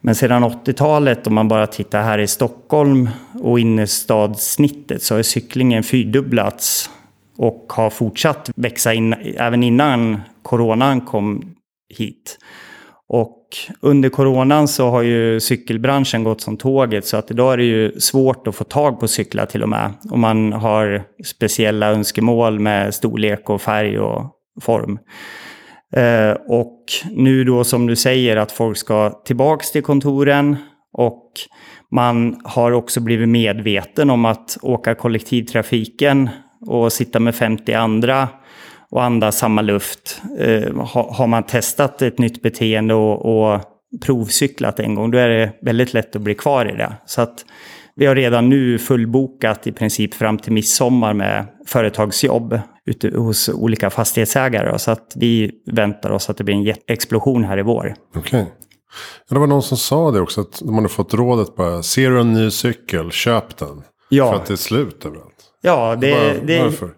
Men 0.00 0.14
sedan 0.14 0.44
80-talet, 0.44 1.26
om 1.26 1.34
man 1.34 1.48
bara 1.48 1.66
tittar 1.66 2.02
här 2.02 2.18
i 2.18 2.26
Stockholm 2.26 3.08
och 3.32 3.60
innerstadssnittet, 3.60 5.02
så 5.02 5.14
har 5.14 5.22
cyklingen 5.22 5.82
fyrdubblats 5.82 6.90
och 7.36 7.72
har 7.76 7.90
fortsatt 7.90 8.50
växa 8.56 8.94
in, 8.94 9.14
även 9.36 9.62
innan 9.62 10.20
coronan 10.42 11.00
kom 11.00 11.54
hit. 11.98 12.38
Och 13.12 13.46
under 13.80 14.08
coronan 14.08 14.68
så 14.68 14.90
har 14.90 15.02
ju 15.02 15.40
cykelbranschen 15.40 16.24
gått 16.24 16.40
som 16.40 16.56
tåget 16.56 17.06
så 17.06 17.16
att 17.16 17.30
idag 17.30 17.52
är 17.52 17.56
det 17.56 17.64
ju 17.64 18.00
svårt 18.00 18.48
att 18.48 18.54
få 18.54 18.64
tag 18.64 19.00
på 19.00 19.08
cyklar 19.08 19.46
till 19.46 19.62
och 19.62 19.68
med. 19.68 19.92
Om 20.10 20.20
man 20.20 20.52
har 20.52 21.02
speciella 21.24 21.90
önskemål 21.90 22.58
med 22.58 22.94
storlek 22.94 23.50
och 23.50 23.62
färg 23.62 23.98
och 23.98 24.30
form. 24.60 24.98
Eh, 25.96 26.36
och 26.48 26.84
nu 27.10 27.44
då 27.44 27.64
som 27.64 27.86
du 27.86 27.96
säger 27.96 28.36
att 28.36 28.52
folk 28.52 28.76
ska 28.76 29.10
tillbaks 29.10 29.72
till 29.72 29.82
kontoren 29.82 30.56
och 30.92 31.32
man 31.90 32.40
har 32.44 32.72
också 32.72 33.00
blivit 33.00 33.28
medveten 33.28 34.10
om 34.10 34.24
att 34.24 34.58
åka 34.62 34.94
kollektivtrafiken 34.94 36.28
och 36.66 36.92
sitta 36.92 37.20
med 37.20 37.34
50 37.34 37.72
andra 37.72 38.28
och 38.90 39.04
andas 39.04 39.38
samma 39.38 39.62
luft. 39.62 40.22
Eh, 40.38 40.86
har 40.92 41.26
man 41.26 41.42
testat 41.42 42.02
ett 42.02 42.18
nytt 42.18 42.42
beteende 42.42 42.94
och, 42.94 43.52
och 43.52 43.60
provcyklat 44.04 44.80
en 44.80 44.94
gång, 44.94 45.10
då 45.10 45.18
är 45.18 45.28
det 45.28 45.52
väldigt 45.62 45.94
lätt 45.94 46.16
att 46.16 46.22
bli 46.22 46.34
kvar 46.34 46.66
i 46.74 46.76
det. 46.76 46.92
Så 47.06 47.22
att 47.22 47.44
vi 47.96 48.06
har 48.06 48.14
redan 48.14 48.48
nu 48.48 48.78
fullbokat 48.78 49.66
i 49.66 49.72
princip 49.72 50.14
fram 50.14 50.38
till 50.38 50.52
midsommar 50.52 51.14
med 51.14 51.46
företagsjobb 51.66 52.60
ute 52.86 53.18
hos 53.18 53.48
olika 53.48 53.90
fastighetsägare. 53.90 54.78
Så 54.78 54.90
att 54.90 55.12
vi 55.16 55.52
väntar 55.72 56.10
oss 56.10 56.30
att 56.30 56.36
det 56.36 56.44
blir 56.44 56.54
en 56.54 56.74
explosion 56.86 57.44
här 57.44 57.58
i 57.58 57.62
vår. 57.62 57.94
Okej. 58.16 58.20
Okay. 58.20 58.40
Ja, 59.28 59.34
det 59.34 59.38
var 59.38 59.46
någon 59.46 59.62
som 59.62 59.76
sa 59.76 60.10
det 60.10 60.20
också, 60.20 60.40
att 60.40 60.60
de 60.64 60.74
hade 60.74 60.88
fått 60.88 61.14
rådet 61.14 61.56
bara, 61.56 61.82
ser 61.82 62.10
du 62.10 62.20
en 62.20 62.32
ny 62.32 62.50
cykel, 62.50 63.10
köp 63.10 63.56
den. 63.56 63.82
Ja. 64.08 64.30
För 64.30 64.36
att 64.36 64.46
det 64.46 64.54
är 64.54 64.56
slut 64.56 65.06
överallt. 65.06 65.34
Ja, 65.60 65.96
det, 65.96 66.12
Var, 66.12 66.46
det, 66.46 66.62
varför? 66.62 66.90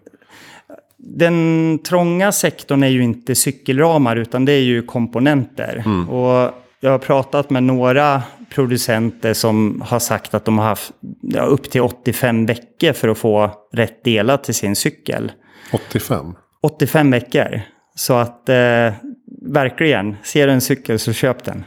Den 1.05 1.79
trånga 1.79 2.31
sektorn 2.31 2.83
är 2.83 2.87
ju 2.87 3.03
inte 3.03 3.35
cykelramar 3.35 4.15
utan 4.15 4.45
det 4.45 4.51
är 4.51 4.61
ju 4.61 4.81
komponenter. 4.81 5.83
Mm. 5.85 6.09
Och 6.09 6.51
jag 6.79 6.91
har 6.91 6.99
pratat 6.99 7.49
med 7.49 7.63
några 7.63 8.23
producenter 8.49 9.33
som 9.33 9.83
har 9.85 9.99
sagt 9.99 10.33
att 10.33 10.45
de 10.45 10.57
har 10.57 10.65
haft 10.65 10.91
ja, 11.21 11.41
upp 11.41 11.69
till 11.69 11.81
85 11.81 12.45
veckor 12.45 12.93
för 12.93 13.07
att 13.07 13.17
få 13.17 13.51
rätt 13.73 14.03
delar 14.03 14.37
till 14.37 14.53
sin 14.53 14.75
cykel. 14.75 15.31
85? 15.73 16.35
85 16.61 17.11
veckor. 17.11 17.61
Så 17.95 18.13
att 18.13 18.49
eh, 18.49 18.93
verkligen, 19.41 20.15
ser 20.23 20.47
du 20.47 20.53
en 20.53 20.61
cykel 20.61 20.99
så 20.99 21.13
köp 21.13 21.43
den. 21.43 21.63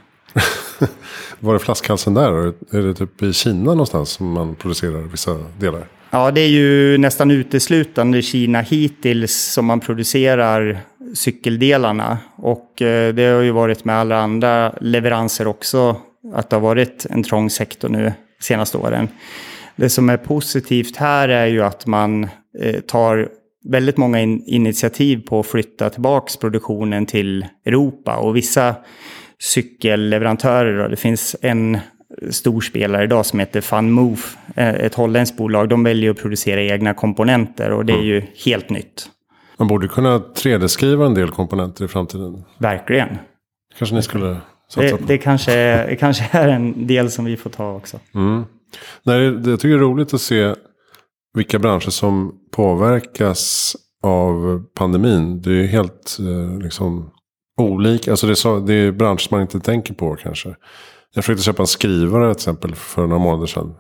Var 1.41 1.55
är 1.55 1.59
flaskhalsen 1.59 2.15
där? 2.15 2.33
Är 2.71 2.83
det 2.83 2.95
typ 2.95 3.23
i 3.23 3.33
Kina 3.33 3.71
någonstans 3.71 4.11
som 4.11 4.33
man 4.33 4.55
producerar 4.55 4.99
vissa 5.01 5.37
delar? 5.59 5.87
Ja, 6.11 6.31
det 6.31 6.41
är 6.41 6.49
ju 6.49 6.99
nästan 6.99 7.31
uteslutande 7.31 8.23
Kina 8.23 8.61
hittills 8.61 9.53
som 9.53 9.67
man 9.67 9.81
producerar 9.81 10.79
cykeldelarna. 11.15 12.19
Och 12.37 12.83
eh, 12.83 13.15
det 13.15 13.25
har 13.25 13.43
ju 13.43 13.51
varit 13.51 13.85
med 13.85 13.97
alla 13.97 14.21
andra 14.21 14.73
leveranser 14.81 15.47
också 15.47 15.97
att 16.35 16.51
det 16.51 16.57
har 16.57 16.61
varit 16.61 17.07
en 17.11 17.23
trång 17.23 17.51
sektor 17.51 17.89
nu 17.89 18.13
senaste 18.41 18.79
åren. 18.79 19.09
Det 19.77 19.89
som 19.89 20.11
är 20.11 20.17
positivt 20.17 20.97
här 20.97 21.29
är 21.29 21.47
ju 21.47 21.63
att 21.63 21.87
man 21.87 22.29
eh, 22.61 22.81
tar 22.81 23.29
väldigt 23.69 23.97
många 23.97 24.21
in 24.21 24.43
initiativ 24.47 25.23
på 25.29 25.41
att 25.41 25.47
flytta 25.47 25.91
tillbaka 25.91 26.33
produktionen 26.41 27.07
till 27.07 27.47
Europa. 27.67 28.17
Och 28.17 28.37
vissa 28.37 28.75
cykelleverantörer. 29.39 30.83
Då. 30.83 30.89
Det 30.89 30.97
finns 30.97 31.37
en 31.43 31.79
stor 32.31 32.61
spelare 32.61 33.05
idag 33.05 33.27
som 33.27 33.39
heter 33.39 33.61
FunMove, 33.61 34.19
eh, 34.57 34.69
ett 34.69 34.95
holländskt 34.95 35.37
bolag. 35.37 35.69
De 35.69 35.85
väljer 35.85 36.11
att 36.11 36.17
producera 36.19 36.63
egna 36.63 36.95
komponenter 36.95 37.71
och 37.71 37.85
det 37.87 37.93
är 37.93 38.03
ju 38.03 38.23
helt 38.45 38.71
nytt. 38.71 39.11
Man 39.59 39.69
borde 39.69 39.89
kunna 39.89 40.19
3D-skriva 40.19 41.07
en 41.07 41.15
del 41.15 41.31
komponenter 41.31 41.85
i 41.85 41.89
framtiden. 41.89 42.45
Verkligen. 42.59 43.09
Kanske 43.79 43.95
ni 43.97 44.03
skulle 44.03 44.37
satsa 44.69 44.81
Det, 44.81 44.91
på. 44.97 45.05
det, 45.07 45.19
kanske, 45.19 45.97
kanske 46.01 46.29
är 46.33 46.49
en 46.49 46.87
del 46.87 47.11
som 47.11 47.25
vi 47.25 47.37
får 47.37 47.51
ta 47.51 47.75
också. 47.75 47.99
Mm. 48.15 48.45
Nej, 49.03 49.31
det- 49.31 49.51
jag 49.51 49.61
tycker 49.61 49.75
det 49.75 49.81
är 49.81 49.89
roligt 49.89 50.15
att 50.15 50.21
se 50.21 50.55
vilka 51.35 51.59
branscher 51.59 51.91
som 51.91 52.33
påverkas 52.53 53.77
av 54.03 54.63
pandemin. 54.75 55.43
Det 55.43 55.51
är 55.51 55.55
ju 55.55 55.67
helt 55.67 56.17
eh, 56.21 56.59
liksom, 56.63 57.11
olika. 57.61 58.11
Alltså 58.11 58.27
det, 58.27 58.33
är 58.33 58.35
så, 58.35 58.59
det 58.59 58.75
är 58.75 58.93
branscher 58.93 59.29
man 59.31 59.41
inte 59.41 59.61
tänker 59.61 59.95
på 59.95 60.17
kanske. 60.17 60.55
Jag 61.17 61.25
försökte 61.25 61.43
köpa 61.45 61.63
en 61.63 61.67
skrivare 61.67 62.25
till 62.35 62.39
exempel 62.39 62.75
för 62.75 63.03
några 63.07 63.19
månader 63.19 63.47
sedan. 63.47 63.75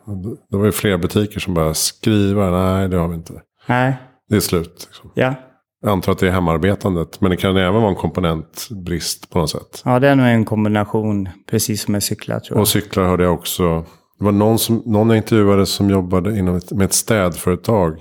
Det 0.51 0.57
var 0.57 0.64
ju 0.64 0.72
flera 0.72 0.99
butiker 0.99 1.40
som 1.40 1.55
bara 1.55 1.75
skriva. 1.75 2.51
Nej, 2.51 2.88
det 2.88 2.96
har 2.96 3.09
vi 3.09 3.14
inte. 3.14 3.33
Nej, 3.66 3.96
Det 4.29 4.37
är 4.37 4.40
slut. 4.40 4.87
Liksom. 4.88 5.11
ja. 5.14 5.35
Jag 5.83 5.92
antar 5.92 6.12
att 6.12 6.18
det 6.18 6.29
är 6.29 6.33
hemarbetandet. 6.33 7.20
Men 7.20 7.31
det 7.31 7.37
kan 7.37 7.57
även 7.57 7.75
vara 7.75 7.88
en 7.88 7.94
komponentbrist 7.96 9.31
på 9.31 9.38
något 9.38 9.51
sätt. 9.51 9.83
ja, 9.85 9.99
det 9.99 10.09
är 10.09 10.14
nog 10.14 10.27
en 10.27 10.44
kombination, 10.44 11.29
precis 11.51 11.83
som 11.83 11.92
med 11.92 12.03
cyklar 12.03 12.40
tror 12.40 12.57
jag. 12.57 12.61
Och 12.61 12.68
cyklar 12.68 13.05
hörde 13.09 13.25
jag 13.25 13.35
också. 13.35 13.85
Det 14.18 14.25
var 14.25 14.33
någon, 14.33 14.59
som, 14.59 14.83
någon 14.87 15.09
jag 15.09 15.16
intervjuade 15.16 15.66
som 15.66 15.90
jobbade 15.90 16.38
inom 16.38 16.57
ett, 16.57 16.70
med 16.72 16.85
ett 16.85 16.92
städföretag. 16.92 17.99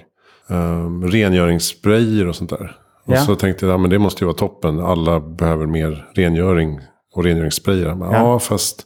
Um, 0.50 1.08
rengöringssprayer 1.08 2.28
och 2.28 2.36
sånt 2.36 2.50
där. 2.50 2.76
Och 3.06 3.14
Ja. 3.14 3.18
så 3.26 3.36
tänkte 3.36 3.66
jag, 3.66 3.74
ja, 3.74 3.78
men 3.78 3.90
det 3.90 4.00
måste 4.00 4.24
ju 4.24 4.26
vara 4.26 4.38
toppen. 4.38 4.80
Alla 4.80 5.20
behöver 5.20 5.66
mer 5.66 6.08
rengöring 6.16 6.80
och 7.16 7.24
rengöringssprayer. 7.24 7.96
Men, 7.96 8.12
Ja. 8.12 8.18
ja. 8.18 8.40
fast 8.40 8.86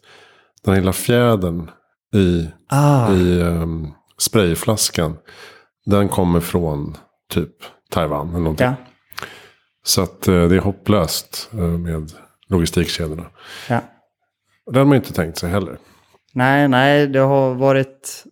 den 0.64 0.74
här 0.74 0.82
lilla 0.82 0.94
fjädern 0.94 1.70
i, 2.16 2.48
Ah, 2.70 3.14
i 3.14 3.42
um, 3.42 3.94
sprayflaskan. 4.18 5.18
Den 5.86 6.10
kommer 6.10 6.40
från 6.40 6.98
typ 7.34 7.52
Taiwan 7.92 8.30
eller 8.30 8.40
någonting. 8.40 8.66
ja, 8.68 8.76
Så 9.84 10.02
att 10.02 10.28
eh, 10.28 10.48
det 10.48 10.56
är 10.56 10.60
hopplöst 10.60 11.50
eh, 11.54 11.60
med 11.60 12.12
logistikkedjorna. 12.50 13.26
ja. 13.70 13.82
Det 14.72 14.80
hade 14.80 14.90
man 14.90 14.96
inte 14.96 15.14
tänkt 15.14 15.38
sig 15.38 15.50
heller. 15.50 15.78
Nej, 16.34 16.68
nej, 16.68 17.08
det 17.08 17.20
har 17.20 17.54
varit 17.56 18.24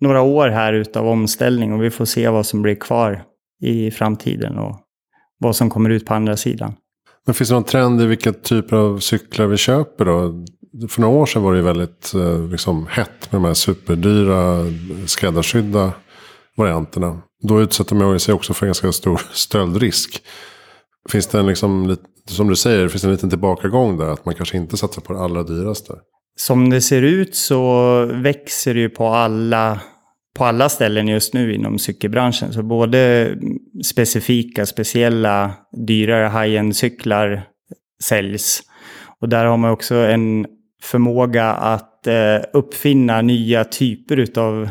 några 0.00 0.22
år 0.22 0.48
här 0.48 0.72
utav 0.72 1.06
omställning 1.08 1.72
och 1.72 1.82
vi 1.82 1.90
får 1.90 2.04
se 2.04 2.28
vad 2.28 2.46
som 2.46 2.62
blir 2.62 2.74
kvar 2.74 3.24
i 3.62 3.90
framtiden 3.90 4.58
och 4.58 4.80
vad 5.38 5.56
som 5.56 5.70
kommer 5.70 5.90
ut 5.90 6.06
på 6.06 6.14
andra 6.14 6.36
sidan. 6.36 6.74
Men 7.26 7.34
finns 7.34 7.48
det 7.48 7.54
någon 7.54 7.64
trend 7.64 8.00
i 8.02 8.06
vilka 8.06 8.32
typer 8.32 8.76
av 8.76 8.98
cyklar 8.98 9.46
vi 9.46 9.56
köper 9.56 10.04
då? 10.04 10.44
För 10.88 11.00
några 11.00 11.16
år 11.16 11.26
sedan 11.26 11.42
var 11.42 11.52
det 11.52 11.58
ju 11.58 11.64
väldigt 11.64 12.14
eh, 12.14 12.48
liksom, 12.48 12.86
hett 12.90 13.32
med 13.32 13.40
de 13.42 13.44
här 13.44 13.54
superdyra 13.54 14.60
eh, 14.60 15.06
skräddarsydda 15.06 15.92
varianterna. 16.56 17.22
Då 17.42 17.62
utsätter 17.62 17.94
man 17.94 18.20
sig 18.20 18.34
också 18.34 18.54
för 18.54 18.66
en 18.66 18.68
ganska 18.68 18.92
stor 18.92 19.20
stöldrisk. 19.32 20.22
Finns 21.10 21.26
det 21.26 21.38
en, 21.38 21.46
liksom, 21.46 21.96
som 22.26 22.48
du 22.48 22.56
säger, 22.56 22.88
finns 22.88 23.02
det 23.02 23.08
en 23.08 23.12
liten 23.12 23.30
tillbakagång 23.30 23.98
där? 23.98 24.08
Att 24.08 24.24
man 24.24 24.34
kanske 24.34 24.56
inte 24.56 24.76
satsar 24.76 25.02
på 25.02 25.12
det 25.12 25.20
allra 25.20 25.42
dyraste? 25.42 25.94
Som 26.36 26.70
det 26.70 26.80
ser 26.80 27.02
ut 27.02 27.34
så 27.34 28.04
växer 28.06 28.74
det 28.74 28.80
ju 28.80 28.88
på 28.88 29.06
alla, 29.06 29.80
på 30.36 30.44
alla 30.44 30.68
ställen 30.68 31.08
just 31.08 31.34
nu 31.34 31.54
inom 31.54 31.78
cykelbranschen. 31.78 32.52
Så 32.52 32.62
både 32.62 33.34
specifika, 33.84 34.66
speciella, 34.66 35.52
dyrare 35.86 36.28
high-end 36.28 36.76
cyklar 36.76 37.46
säljs. 38.02 38.62
Och 39.20 39.28
där 39.28 39.44
har 39.44 39.56
man 39.56 39.70
också 39.70 39.94
en 39.94 40.46
förmåga 40.84 41.50
att 41.52 42.06
eh, 42.06 42.36
uppfinna 42.52 43.22
nya 43.22 43.64
typer 43.64 44.38
av 44.40 44.68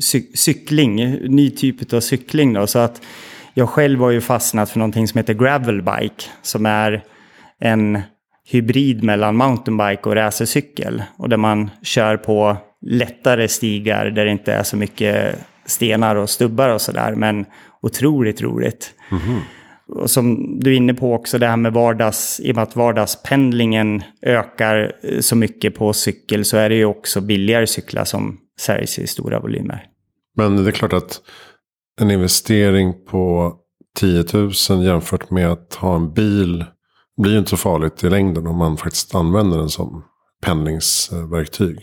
cy- 0.00 0.36
cykling, 0.36 0.96
ny 1.28 1.50
typ 1.50 1.92
av 1.92 2.00
cykling. 2.00 2.52
Då. 2.52 2.66
Så 2.66 2.78
att 2.78 3.02
jag 3.54 3.68
själv 3.68 4.00
har 4.00 4.10
ju 4.10 4.20
fastnat 4.20 4.70
för 4.70 4.78
någonting 4.78 5.08
som 5.08 5.18
heter 5.18 5.34
gravelbike, 5.34 6.24
som 6.42 6.66
är 6.66 7.02
en 7.60 8.00
hybrid 8.50 9.04
mellan 9.04 9.36
mountainbike 9.36 10.02
och 10.02 10.14
racercykel. 10.14 11.02
Och 11.16 11.28
där 11.28 11.36
man 11.36 11.70
kör 11.82 12.16
på 12.16 12.56
lättare 12.86 13.48
stigar 13.48 14.06
där 14.06 14.24
det 14.24 14.30
inte 14.30 14.52
är 14.52 14.62
så 14.62 14.76
mycket 14.76 15.38
stenar 15.66 16.16
och 16.16 16.30
stubbar 16.30 16.68
och 16.68 16.80
sådär. 16.80 17.14
Men 17.14 17.46
otroligt 17.82 18.42
roligt. 18.42 18.94
Mhm. 19.10 19.40
Och 19.88 20.10
som 20.10 20.58
du 20.60 20.72
är 20.72 20.76
inne 20.76 20.94
på 20.94 21.14
också, 21.14 21.38
det 21.38 21.46
här 21.46 21.56
med 21.56 21.72
vardags, 21.72 22.40
i 22.40 22.52
och 22.52 22.56
med 22.56 22.62
att 22.62 22.76
vardagspendlingen 22.76 24.02
ökar 24.22 24.92
eh, 25.02 25.20
så 25.20 25.36
mycket 25.36 25.74
på 25.74 25.92
cykel 25.92 26.44
så 26.44 26.56
är 26.56 26.68
det 26.68 26.74
ju 26.74 26.84
också 26.84 27.20
billigare 27.20 27.66
cyklar 27.66 28.04
som 28.04 28.38
säljs 28.60 28.98
i 28.98 29.06
stora 29.06 29.40
volymer. 29.40 29.84
Men 30.36 30.64
det 30.64 30.70
är 30.70 30.72
klart 30.72 30.92
att 30.92 31.20
en 32.00 32.10
investering 32.10 32.94
på 33.10 33.54
10 33.98 34.24
000 34.32 34.84
jämfört 34.84 35.30
med 35.30 35.52
att 35.52 35.74
ha 35.74 35.96
en 35.96 36.12
bil 36.12 36.64
blir 37.22 37.32
ju 37.32 37.38
inte 37.38 37.50
så 37.50 37.56
farligt 37.56 38.04
i 38.04 38.10
längden 38.10 38.46
om 38.46 38.56
man 38.56 38.76
faktiskt 38.76 39.14
använder 39.14 39.58
den 39.58 39.68
som 39.68 40.04
pendlingsverktyg. 40.44 41.78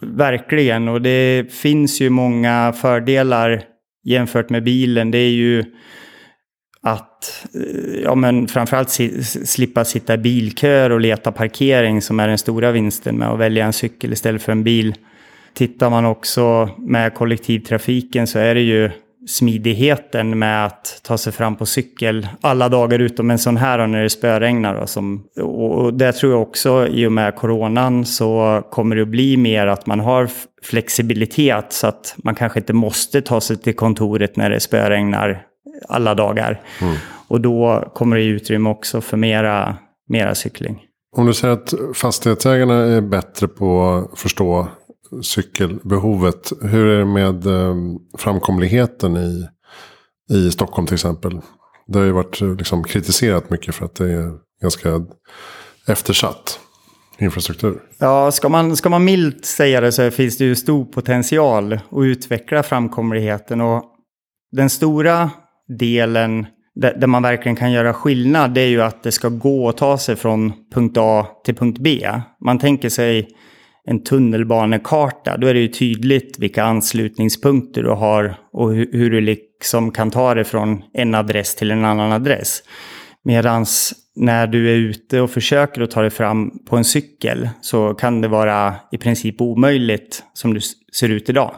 Verkligen, 0.00 0.88
och 0.88 1.02
det 1.02 1.52
finns 1.52 2.00
ju 2.00 2.10
många 2.10 2.72
fördelar 2.72 3.62
jämfört 4.04 4.50
med 4.50 4.64
bilen. 4.64 5.10
Det 5.10 5.18
är 5.18 5.30
ju 5.30 5.64
att 6.82 7.46
eh, 7.54 8.02
ja, 8.04 8.14
men 8.14 8.48
framförallt 8.48 8.90
si, 8.90 9.24
slippa 9.24 9.84
sitta 9.84 10.14
i 10.14 10.18
bilköer 10.18 10.90
och 10.90 11.00
leta 11.00 11.32
parkering 11.32 12.02
som 12.02 12.20
är 12.20 12.28
den 12.28 12.38
stora 12.38 12.72
vinsten 12.72 13.18
med 13.18 13.28
att 13.28 13.38
välja 13.38 13.66
en 13.66 13.72
cykel 13.72 14.12
istället 14.12 14.42
för 14.42 14.52
en 14.52 14.64
bil. 14.64 14.94
Tittar 15.54 15.90
man 15.90 16.04
också 16.04 16.70
med 16.78 17.14
kollektivtrafiken 17.14 18.26
så 18.26 18.38
är 18.38 18.54
det 18.54 18.60
ju 18.60 18.90
smidigheten 19.28 20.38
med 20.38 20.66
att 20.66 21.00
ta 21.02 21.18
sig 21.18 21.32
fram 21.32 21.56
på 21.56 21.66
cykel 21.66 22.28
alla 22.40 22.68
dagar 22.68 22.98
utom 22.98 23.30
en 23.30 23.38
sån 23.38 23.56
här 23.56 23.86
när 23.86 24.02
det 24.02 24.10
spöregnar. 24.10 24.74
Och, 24.74 24.88
som, 24.88 25.24
och 25.42 25.94
det 25.94 26.12
tror 26.12 26.32
jag 26.32 26.42
också 26.42 26.86
i 26.86 27.06
och 27.06 27.12
med 27.12 27.36
coronan 27.36 28.04
så 28.04 28.62
kommer 28.70 28.96
det 28.96 29.02
att 29.02 29.08
bli 29.08 29.36
mer 29.36 29.66
att 29.66 29.86
man 29.86 30.00
har 30.00 30.28
flexibilitet 30.62 31.72
så 31.72 31.86
att 31.86 32.14
man 32.16 32.34
kanske 32.34 32.58
inte 32.58 32.72
måste 32.72 33.22
ta 33.22 33.40
sig 33.40 33.56
till 33.56 33.76
kontoret 33.76 34.36
när 34.36 34.50
det 34.50 34.60
spöregnar 34.60 35.42
alla 35.88 36.14
dagar. 36.14 36.62
Och 37.28 37.40
då 37.40 37.90
kommer 37.94 38.16
det 38.16 38.24
utrymme 38.24 38.70
också 38.70 39.00
för 39.00 39.16
mera, 39.16 39.76
mera 40.08 40.34
cykling. 40.34 40.82
Om 41.16 41.26
du 41.26 41.34
säger 41.34 41.54
att 41.54 41.74
fastighetsägarna 41.94 42.74
är 42.74 43.00
bättre 43.00 43.48
på 43.48 43.82
att 44.12 44.18
förstå 44.18 44.68
cykelbehovet. 45.22 46.52
Hur 46.62 46.86
är 46.86 46.98
det 46.98 47.04
med 47.04 47.46
eh, 47.46 47.74
framkomligheten 48.18 49.16
i, 49.16 49.48
i 50.30 50.50
Stockholm 50.50 50.86
till 50.86 50.94
exempel? 50.94 51.40
Det 51.86 51.98
har 51.98 52.06
ju 52.06 52.12
varit 52.12 52.42
eh, 52.42 52.54
liksom, 52.54 52.84
kritiserat 52.84 53.50
mycket 53.50 53.74
för 53.74 53.84
att 53.84 53.94
det 53.94 54.12
är 54.12 54.32
ganska 54.62 55.02
eftersatt 55.86 56.60
infrastruktur. 57.18 57.80
Ja, 57.98 58.30
ska 58.30 58.48
man, 58.48 58.76
ska 58.76 58.88
man 58.88 59.04
milt 59.04 59.44
säga 59.44 59.80
det 59.80 59.92
så 59.92 60.10
finns 60.10 60.38
det 60.38 60.44
ju 60.44 60.54
stor 60.54 60.84
potential 60.84 61.72
att 61.72 62.04
utveckla 62.04 62.62
framkomligheten. 62.62 63.60
Och 63.60 63.84
den 64.52 64.70
stora 64.70 65.30
delen 65.68 66.46
där, 66.74 67.06
man 67.06 67.22
verkligen 67.22 67.56
kan 67.56 67.72
göra 67.72 67.94
skillnad 67.94 68.54
det 68.54 68.60
är 68.60 68.68
ju 68.68 68.82
att 68.82 69.02
det 69.02 69.12
ska 69.12 69.28
gå 69.28 69.68
att 69.68 69.76
ta 69.76 69.98
sig 69.98 70.16
från 70.16 70.52
punkt 70.74 70.96
A 70.98 71.26
till 71.44 71.54
punkt 71.54 71.78
B. 71.80 72.10
Man 72.44 72.58
tänker 72.58 72.88
sig 72.88 73.28
en 73.84 74.04
tunnelbanekarta, 74.04 75.36
då 75.36 75.46
är 75.46 75.54
det 75.54 75.60
ju 75.60 75.68
tydligt 75.68 76.38
vilka 76.38 76.64
anslutningspunkter 76.64 77.82
du 77.82 77.90
har 77.90 78.36
och 78.52 78.72
hur, 78.72 79.10
du 79.10 79.20
liksom 79.20 79.90
kan 79.90 80.10
ta 80.10 80.34
dig 80.34 80.44
från 80.44 80.82
en 80.92 81.14
adress 81.14 81.54
till 81.54 81.70
en 81.70 81.84
annan 81.84 82.12
adress. 82.12 82.62
Medans 83.24 83.94
när 84.16 84.46
du 84.46 84.70
är 84.70 84.76
ute 84.76 85.20
och 85.20 85.30
försöker 85.30 85.80
att 85.80 85.90
ta 85.90 86.00
dig 86.00 86.10
fram 86.10 86.50
på 86.66 86.76
en 86.76 86.84
cykel 86.84 87.48
så 87.60 87.94
kan 87.94 88.20
det 88.20 88.28
vara 88.28 88.74
i 88.92 88.98
princip 88.98 89.40
omöjligt 89.40 90.22
som 90.34 90.54
det 90.54 90.60
ser 90.92 91.08
ut 91.08 91.28
idag. 91.28 91.54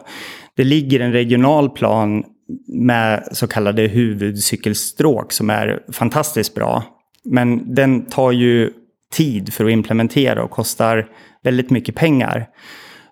Det 0.55 0.63
ligger 0.63 0.99
en 0.99 1.11
regional 1.11 1.69
plan 1.69 2.23
med 2.67 3.27
så 3.31 3.47
kallade 3.47 3.81
huvudcykelstråk 3.81 5.33
som 5.33 5.49
är 5.49 5.83
fantastiskt 5.91 6.55
bra. 6.55 6.83
Men 7.23 7.75
den 7.75 8.05
tar 8.05 8.31
ju 8.31 8.71
tid 9.13 9.53
för 9.53 9.65
att 9.65 9.71
implementera 9.71 10.43
och 10.43 10.51
kostar 10.51 11.09
väldigt 11.43 11.69
mycket 11.69 11.95
pengar. 11.95 12.47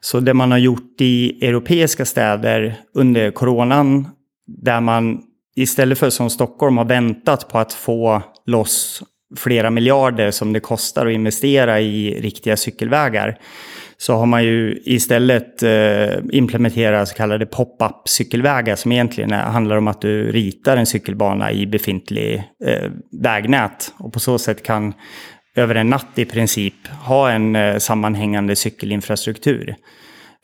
Så 0.01 0.19
det 0.19 0.33
man 0.33 0.51
har 0.51 0.57
gjort 0.57 1.01
i 1.01 1.45
europeiska 1.47 2.05
städer 2.05 2.75
under 2.93 3.31
coronan, 3.31 4.07
där 4.47 4.81
man 4.81 5.21
istället 5.55 5.97
för 5.97 6.09
som 6.09 6.29
Stockholm 6.29 6.77
har 6.77 6.85
väntat 6.85 7.49
på 7.49 7.59
att 7.59 7.73
få 7.73 8.21
loss 8.45 9.03
flera 9.37 9.69
miljarder 9.69 10.31
som 10.31 10.53
det 10.53 10.59
kostar 10.59 11.05
att 11.05 11.13
investera 11.13 11.81
i 11.81 12.21
riktiga 12.21 12.57
cykelvägar, 12.57 13.39
så 14.01 14.15
har 14.15 14.25
man 14.25 14.43
ju 14.43 14.81
istället 14.85 15.63
eh, 15.63 16.17
implementerat 16.31 17.09
så 17.09 17.15
kallade 17.15 17.45
pop-up 17.45 18.07
cykelvägar 18.09 18.75
som 18.75 18.91
egentligen 18.91 19.31
är, 19.31 19.43
handlar 19.43 19.77
om 19.77 19.87
att 19.87 20.01
du 20.01 20.31
ritar 20.31 20.77
en 20.77 20.85
cykelbana 20.85 21.51
i 21.51 21.67
befintlig 21.67 22.43
eh, 22.65 22.91
vägnät 23.11 23.93
och 23.97 24.13
på 24.13 24.19
så 24.19 24.39
sätt 24.39 24.63
kan 24.63 24.93
över 25.55 25.75
en 25.75 25.89
natt 25.89 26.11
i 26.15 26.25
princip 26.25 26.87
ha 26.87 27.31
en 27.31 27.55
eh, 27.55 27.77
sammanhängande 27.77 28.55
cykelinfrastruktur. 28.55 29.75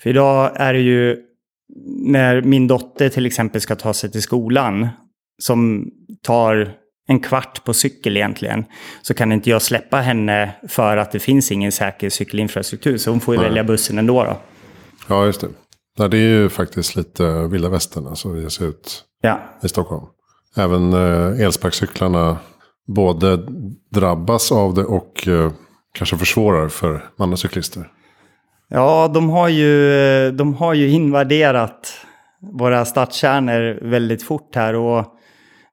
För 0.01 0.09
idag 0.09 0.51
är 0.55 0.73
det 0.73 0.79
ju 0.79 1.17
när 2.05 2.41
min 2.41 2.67
dotter 2.67 3.09
till 3.09 3.25
exempel 3.25 3.61
ska 3.61 3.75
ta 3.75 3.93
sig 3.93 4.11
till 4.11 4.21
skolan 4.21 4.87
som 5.41 5.91
tar 6.23 6.73
en 7.07 7.19
kvart 7.19 7.63
på 7.63 7.73
cykel 7.73 8.17
egentligen, 8.17 8.65
så 9.01 9.13
kan 9.13 9.31
inte 9.31 9.49
jag 9.49 9.61
släppa 9.61 9.97
henne 9.97 10.51
för 10.67 10.97
att 10.97 11.11
det 11.11 11.19
finns 11.19 11.51
ingen 11.51 11.71
säker 11.71 12.09
cykelinfrastruktur. 12.09 12.97
Så 12.97 13.09
hon 13.09 13.19
får 13.19 13.35
ju 13.35 13.41
Nej. 13.41 13.49
välja 13.49 13.63
bussen 13.63 13.97
ändå. 13.97 14.23
Då. 14.23 14.37
Ja, 15.07 15.25
just 15.25 15.41
det. 15.41 15.47
Nej, 15.97 16.09
det 16.09 16.17
är 16.17 16.21
ju 16.21 16.49
faktiskt 16.49 16.95
lite 16.95 17.47
vilda 17.47 17.69
västern, 17.69 18.07
alltså 18.07 18.33
det 18.33 18.49
ser 18.49 18.65
ut 18.65 19.03
ja. 19.21 19.39
i 19.63 19.69
Stockholm. 19.69 20.05
Även 20.57 20.93
eh, 20.93 21.45
elsparkcyklarna 21.45 22.37
både 22.87 23.39
drabbas 23.91 24.51
av 24.51 24.73
det 24.73 24.83
och 24.83 25.27
eh, 25.27 25.51
kanske 25.93 26.17
försvårar 26.17 26.67
för 26.67 27.09
andra 27.17 27.37
cyklister. 27.37 27.91
Ja, 28.69 29.11
de 29.13 29.29
har 29.29 29.49
ju, 29.49 30.31
de 30.31 30.53
har 30.53 30.73
ju 30.73 30.89
invaderat 30.89 31.93
våra 32.41 32.85
stadskärnor 32.85 33.89
väldigt 33.89 34.23
fort 34.23 34.55
här. 34.55 34.73
Och 34.73 35.14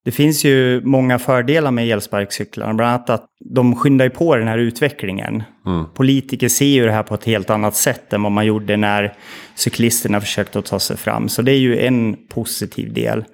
det 0.05 0.11
finns 0.11 0.45
ju 0.45 0.81
många 0.85 1.19
fördelar 1.19 1.71
med 1.71 1.89
elsparkcyklarna. 1.89 2.75
Bland 2.75 2.91
annat 2.91 3.11
att 3.11 3.27
de 3.55 3.77
skyndar 3.77 4.09
på 4.09 4.37
den 4.37 4.49
här 4.49 4.59
utvecklingen. 4.59 5.43
Mm. 5.67 5.85
Politiker 5.95 6.49
ser 6.49 6.67
ju 6.67 6.85
det 6.85 6.93
här 6.93 7.03
på 7.03 7.15
ett 7.15 7.25
helt 7.25 7.51
annat 7.51 7.77
sätt 7.77 8.13
än 8.13 8.23
vad 8.23 8.33
man 8.33 8.47
gjorde 8.47 8.77
när 8.77 9.15
cyklisterna 9.55 10.21
försökte 10.21 10.59
att 10.59 10.65
ta 10.65 10.79
sig 10.79 10.97
fram. 10.97 11.29
Så 11.29 11.43
det 11.43 11.53
är 11.53 11.59
ju 11.59 11.87
en 11.87 12.17
positiv 12.29 12.93
del. 12.93 13.25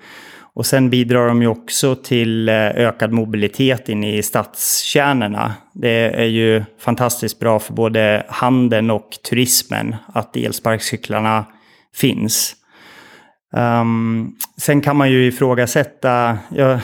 Och 0.54 0.66
sen 0.66 0.90
bidrar 0.90 1.28
de 1.28 1.42
ju 1.42 1.48
också 1.48 1.94
till 1.94 2.48
eh, 2.48 2.54
ökad 2.54 3.12
mobilitet 3.12 3.88
in 3.88 4.04
i 4.04 4.22
stadskärnorna. 4.22 5.54
Det 5.74 6.10
är 6.14 6.24
ju 6.24 6.64
fantastiskt 6.78 7.38
bra 7.38 7.58
för 7.58 7.72
både 7.72 8.26
handeln 8.28 8.90
och 8.90 9.10
turismen 9.30 9.96
att 10.06 10.36
elsparkcyklarna 10.36 11.44
finns. 11.94 12.54
Um, 13.52 14.36
sen 14.56 14.80
kan 14.80 14.96
man 14.96 15.10
ju 15.10 15.26
ifrågasätta, 15.26 16.38
ja, 16.48 16.80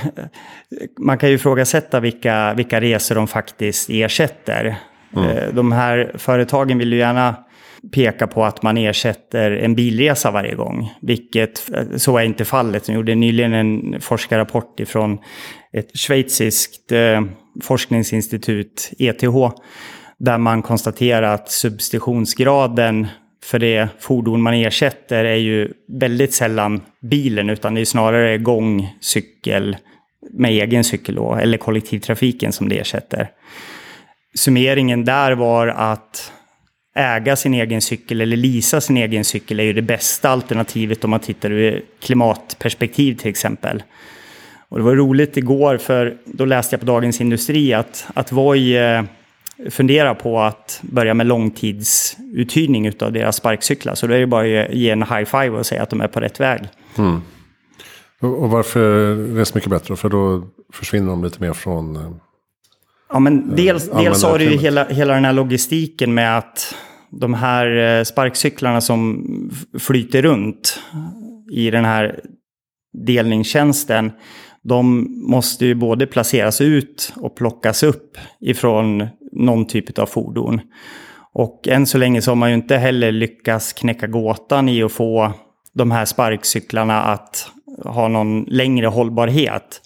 man 0.99 1.19
kan 1.19 1.29
ju 1.29 1.35
ifrågasätta 1.35 2.01
vilka, 2.01 2.55
vilka 2.55 2.81
resor 2.81 3.15
de 3.15 3.27
faktiskt 3.27 3.91
ersätter. 3.91 4.77
Mm. 5.17 5.31
Uh, 5.31 5.55
de 5.55 5.73
här 5.73 6.13
företagen 6.15 6.79
vill 6.79 6.93
ju 6.93 6.99
gärna 6.99 7.37
peka 7.93 8.27
på 8.27 8.45
att 8.45 8.63
man 8.63 8.77
ersätter 8.77 9.51
en 9.51 9.75
bilresa 9.75 10.31
varje 10.31 10.55
gång. 10.55 10.93
Vilket 11.01 11.71
så 11.97 12.19
är 12.19 12.23
inte 12.23 12.45
fallet. 12.45 12.87
De 12.87 12.93
gjorde 12.93 13.15
nyligen 13.15 13.55
en 13.55 14.01
forskarrapport 14.01 14.81
ifrån 14.81 15.19
ett 15.73 15.99
schweiziskt 15.99 16.93
eh, 16.93 17.23
forskningsinstitut, 17.63 18.91
ETH, 18.99 19.25
där 20.19 20.39
man 20.39 20.63
konstaterar 20.63 21.35
att 21.35 21.51
substitutionsgraden 21.51 23.07
för 23.45 23.59
det 23.59 23.89
fordon 24.01 24.43
man 24.43 24.55
ersätter 24.55 25.25
är 25.25 25.37
ju 25.37 25.73
väldigt 25.89 26.35
sällan 26.35 26.81
bilen, 27.01 27.51
utan 27.51 27.75
det 27.75 27.81
är 27.81 27.85
snarare 27.85 28.39
gång, 28.39 28.95
cykel 29.01 29.77
med 30.33 30.51
egen 30.51 30.85
cykel 30.85 31.15
då, 31.15 31.35
eller 31.35 31.59
kollektivtrafiken 31.59 32.53
som 32.53 32.69
det 32.69 32.79
ersätter. 32.79 33.31
Summeringen 34.35 35.05
där 35.05 35.33
var 35.33 35.67
att 35.67 36.33
äga 36.97 37.37
sin 37.37 37.55
egen 37.55 37.81
cykel 37.81 38.21
eller 38.21 38.37
lisa 38.37 38.81
sin 38.81 38.97
egen 38.97 39.25
cykel 39.25 39.61
är 39.61 39.65
ju 39.65 39.73
det 39.73 39.83
bästa 39.83 40.29
alternativet 40.29 41.05
om 41.05 41.11
man 41.11 41.21
tittar 41.21 41.51
ur 41.51 41.85
klimatperspektiv 42.01 43.15
till 43.15 43.31
exempel. 43.31 43.83
Och 44.69 44.79
det 44.79 44.85
var 44.85 44.97
roligt 44.97 45.37
igår 45.37 45.77
för 45.77 46.17
då 46.25 46.45
läste 46.45 46.75
jag 46.75 46.81
på 46.81 46.87
Dagens 46.87 47.21
Industri 47.21 47.75
att, 47.75 48.07
att 48.15 48.33
Voi 48.33 48.77
eh, 48.77 49.03
funderar 49.71 50.15
på 50.15 50.41
att 50.41 50.81
börja 50.83 51.15
med 51.15 51.27
långtidsuthyrning 51.27 52.93
av 53.01 53.13
deras 53.13 53.37
sparkcyklar. 53.37 53.95
Så 53.95 54.07
då 54.07 54.15
är 54.15 54.21
det 54.21 54.27
bara 54.27 54.65
att 54.65 54.75
ge 54.75 54.91
en 54.91 55.03
high 55.03 55.25
five 55.25 55.51
och 55.51 55.67
säga 55.67 55.83
att 55.83 55.91
de 55.91 56.01
är 56.01 56.09
på 56.09 56.21
rätt 56.21 56.41
väg. 56.41 56.69
Mm. 56.99 57.21
Och 58.21 58.51
varför 58.51 58.81
är 58.81 59.39
det 59.39 59.45
så 59.45 59.55
mycket 59.55 59.71
bättre? 59.71 59.97
För 59.97 60.09
då 60.09 60.43
försvinner 60.73 61.11
de 61.11 61.25
lite 61.25 61.43
mer 61.43 61.53
från 61.53 61.97
eh, 61.97 62.11
Ja, 63.09 63.19
men 63.19 63.57
dels, 63.57 63.91
dels 63.91 64.23
har 64.23 64.39
du 64.39 64.45
ju 64.45 64.57
hela, 64.57 64.85
hela 64.85 65.15
den 65.15 65.25
här 65.25 65.33
logistiken 65.33 66.15
med 66.15 66.39
att 66.39 66.75
de 67.11 67.35
här 67.35 67.99
eh, 67.99 68.05
sparkcyklarna 68.05 68.81
som 68.81 69.25
flyter 69.79 70.23
runt 70.23 70.81
i 71.51 71.71
den 71.71 71.85
här 71.85 72.21
delningstjänsten, 73.07 74.13
de 74.63 75.07
måste 75.31 75.67
ju 75.67 75.75
både 75.75 76.07
placeras 76.07 76.61
ut 76.61 77.13
och 77.17 77.37
plockas 77.37 77.83
upp 77.83 78.19
ifrån 78.41 79.09
någon 79.35 79.67
typ 79.67 79.99
av 79.99 80.07
fordon. 80.07 80.61
Och 81.33 81.69
än 81.69 81.87
så 81.87 81.99
länge 81.99 82.23
så 82.23 82.31
har 82.31 82.37
man 82.37 82.49
ju 82.49 82.55
inte 82.55 82.77
heller 82.77 83.13
lyckats 83.13 83.73
knäcka 83.73 84.07
gåtan 84.07 84.69
i 84.69 84.83
att 84.83 84.93
få 84.93 85.33
de 85.73 85.91
här 85.91 86.05
sparkcyklarna 86.05 87.03
att 87.03 87.51
ha 87.85 88.09
någon 88.09 88.43
längre 88.43 88.87
hållbarhet. 88.87 89.81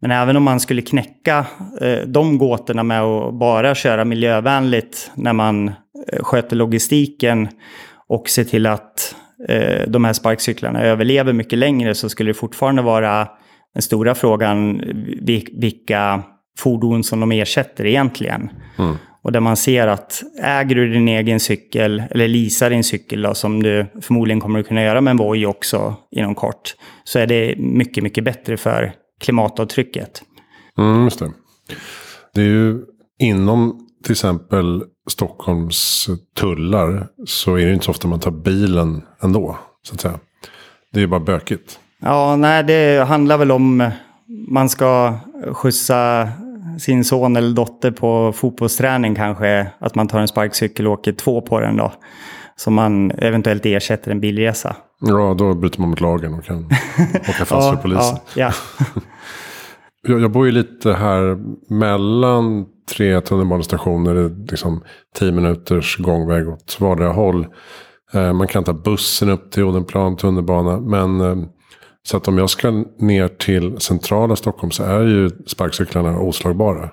Men 0.00 0.10
även 0.10 0.36
om 0.36 0.42
man 0.42 0.60
skulle 0.60 0.82
knäcka 0.82 1.46
eh, 1.80 1.98
de 2.06 2.38
gåtorna 2.38 2.82
med 2.82 3.02
att 3.02 3.34
bara 3.34 3.74
köra 3.74 4.04
miljövänligt 4.04 5.10
när 5.14 5.32
man 5.32 5.68
eh, 5.68 5.72
sköter 6.20 6.56
logistiken 6.56 7.48
och 8.08 8.28
ser 8.28 8.44
till 8.44 8.66
att 8.66 9.14
eh, 9.48 9.88
de 9.88 10.04
här 10.04 10.12
sparkcyklarna 10.12 10.82
överlever 10.82 11.32
mycket 11.32 11.58
längre 11.58 11.94
så 11.94 12.08
skulle 12.08 12.30
det 12.30 12.34
fortfarande 12.34 12.82
vara 12.82 13.28
den 13.74 13.82
stora 13.82 14.14
frågan 14.14 14.82
vilka 15.52 16.22
fordon 16.58 17.04
som 17.04 17.20
de 17.20 17.32
ersätter 17.32 17.86
egentligen. 17.86 18.50
Mm. 18.78 18.96
Och 19.22 19.32
där 19.32 19.40
man 19.40 19.56
ser 19.56 19.86
att 19.86 20.22
äger 20.42 20.76
du 20.76 20.92
din 20.92 21.08
egen 21.08 21.40
cykel, 21.40 22.02
eller 22.10 22.28
leasar 22.28 22.70
din 22.70 22.84
cykel 22.84 23.22
då, 23.22 23.34
som 23.34 23.62
du 23.62 23.86
förmodligen 24.02 24.40
kommer 24.40 24.60
att 24.60 24.68
kunna 24.68 24.82
göra 24.82 25.00
med 25.00 25.10
en 25.10 25.16
Voi 25.16 25.46
också 25.46 25.96
inom 26.10 26.34
kort, 26.34 26.74
så 27.04 27.18
är 27.18 27.26
det 27.26 27.54
mycket, 27.58 28.02
mycket 28.02 28.24
bättre 28.24 28.56
för 28.56 28.92
klimatavtrycket. 29.20 30.22
Mm, 30.78 31.04
just 31.04 31.18
det. 31.18 31.32
det 32.34 32.40
är 32.40 32.46
ju 32.46 32.78
inom 33.18 33.88
till 34.02 34.12
exempel 34.12 34.82
Stockholms 35.10 36.08
tullar 36.36 37.06
så 37.26 37.54
är 37.54 37.66
det 37.66 37.72
inte 37.72 37.84
så 37.84 37.90
ofta 37.90 38.08
man 38.08 38.20
tar 38.20 38.30
bilen 38.30 39.02
ändå. 39.22 39.58
Så 39.82 39.94
att 39.94 40.00
säga. 40.00 40.18
Det 40.92 40.98
är 40.98 41.00
ju 41.00 41.06
bara 41.06 41.20
bökigt. 41.20 41.78
Ja, 42.00 42.36
nej, 42.36 42.64
det 42.64 43.04
handlar 43.04 43.38
väl 43.38 43.50
om 43.50 43.90
man 44.48 44.68
ska 44.68 45.18
skjutsa 45.52 46.28
sin 46.78 47.04
son 47.04 47.36
eller 47.36 47.54
dotter 47.54 47.90
på 47.90 48.32
fotbollsträning 48.32 49.14
kanske. 49.14 49.66
Att 49.78 49.94
man 49.94 50.08
tar 50.08 50.20
en 50.20 50.28
sparkcykel 50.28 50.86
och 50.86 50.92
åker 50.92 51.12
två 51.12 51.40
på 51.40 51.60
den 51.60 51.76
då. 51.76 51.92
Som 52.56 52.74
man 52.74 53.10
eventuellt 53.10 53.66
ersätter 53.66 54.10
en 54.10 54.20
bilresa. 54.20 54.76
Ja, 55.00 55.34
då 55.38 55.54
bryter 55.54 55.80
man 55.80 55.90
mot 55.90 56.00
lagen 56.00 56.34
och 56.34 56.44
kan 56.44 56.64
åka 57.28 57.32
fast 57.32 57.50
ja, 57.50 57.72
för 57.72 57.82
polisen. 57.82 58.16
Ja, 58.34 58.52
ja. 58.52 58.52
jag, 60.08 60.20
jag 60.20 60.30
bor 60.30 60.46
ju 60.46 60.52
lite 60.52 60.92
här 60.92 61.38
mellan 61.74 62.66
tre 62.96 63.20
tunnelbanestationer. 63.20 64.46
Liksom 64.50 64.82
tio 65.18 65.32
minuters 65.32 65.96
gångväg 65.96 66.48
åt 66.48 66.76
vardera 66.80 67.12
håll. 67.12 67.46
Eh, 68.12 68.32
man 68.32 68.46
kan 68.46 68.64
ta 68.64 68.72
bussen 68.72 69.28
upp 69.28 69.50
till 69.50 69.62
Odenplan 69.64 70.16
tunnelbana. 70.16 70.80
Men 70.80 71.20
eh, 71.20 71.36
så 72.02 72.16
att 72.16 72.28
om 72.28 72.38
jag 72.38 72.50
ska 72.50 72.84
ner 72.98 73.28
till 73.28 73.80
centrala 73.80 74.36
Stockholm 74.36 74.70
så 74.70 74.82
är 74.82 75.02
ju 75.02 75.30
sparkcyklarna 75.46 76.18
oslagbara. 76.18 76.90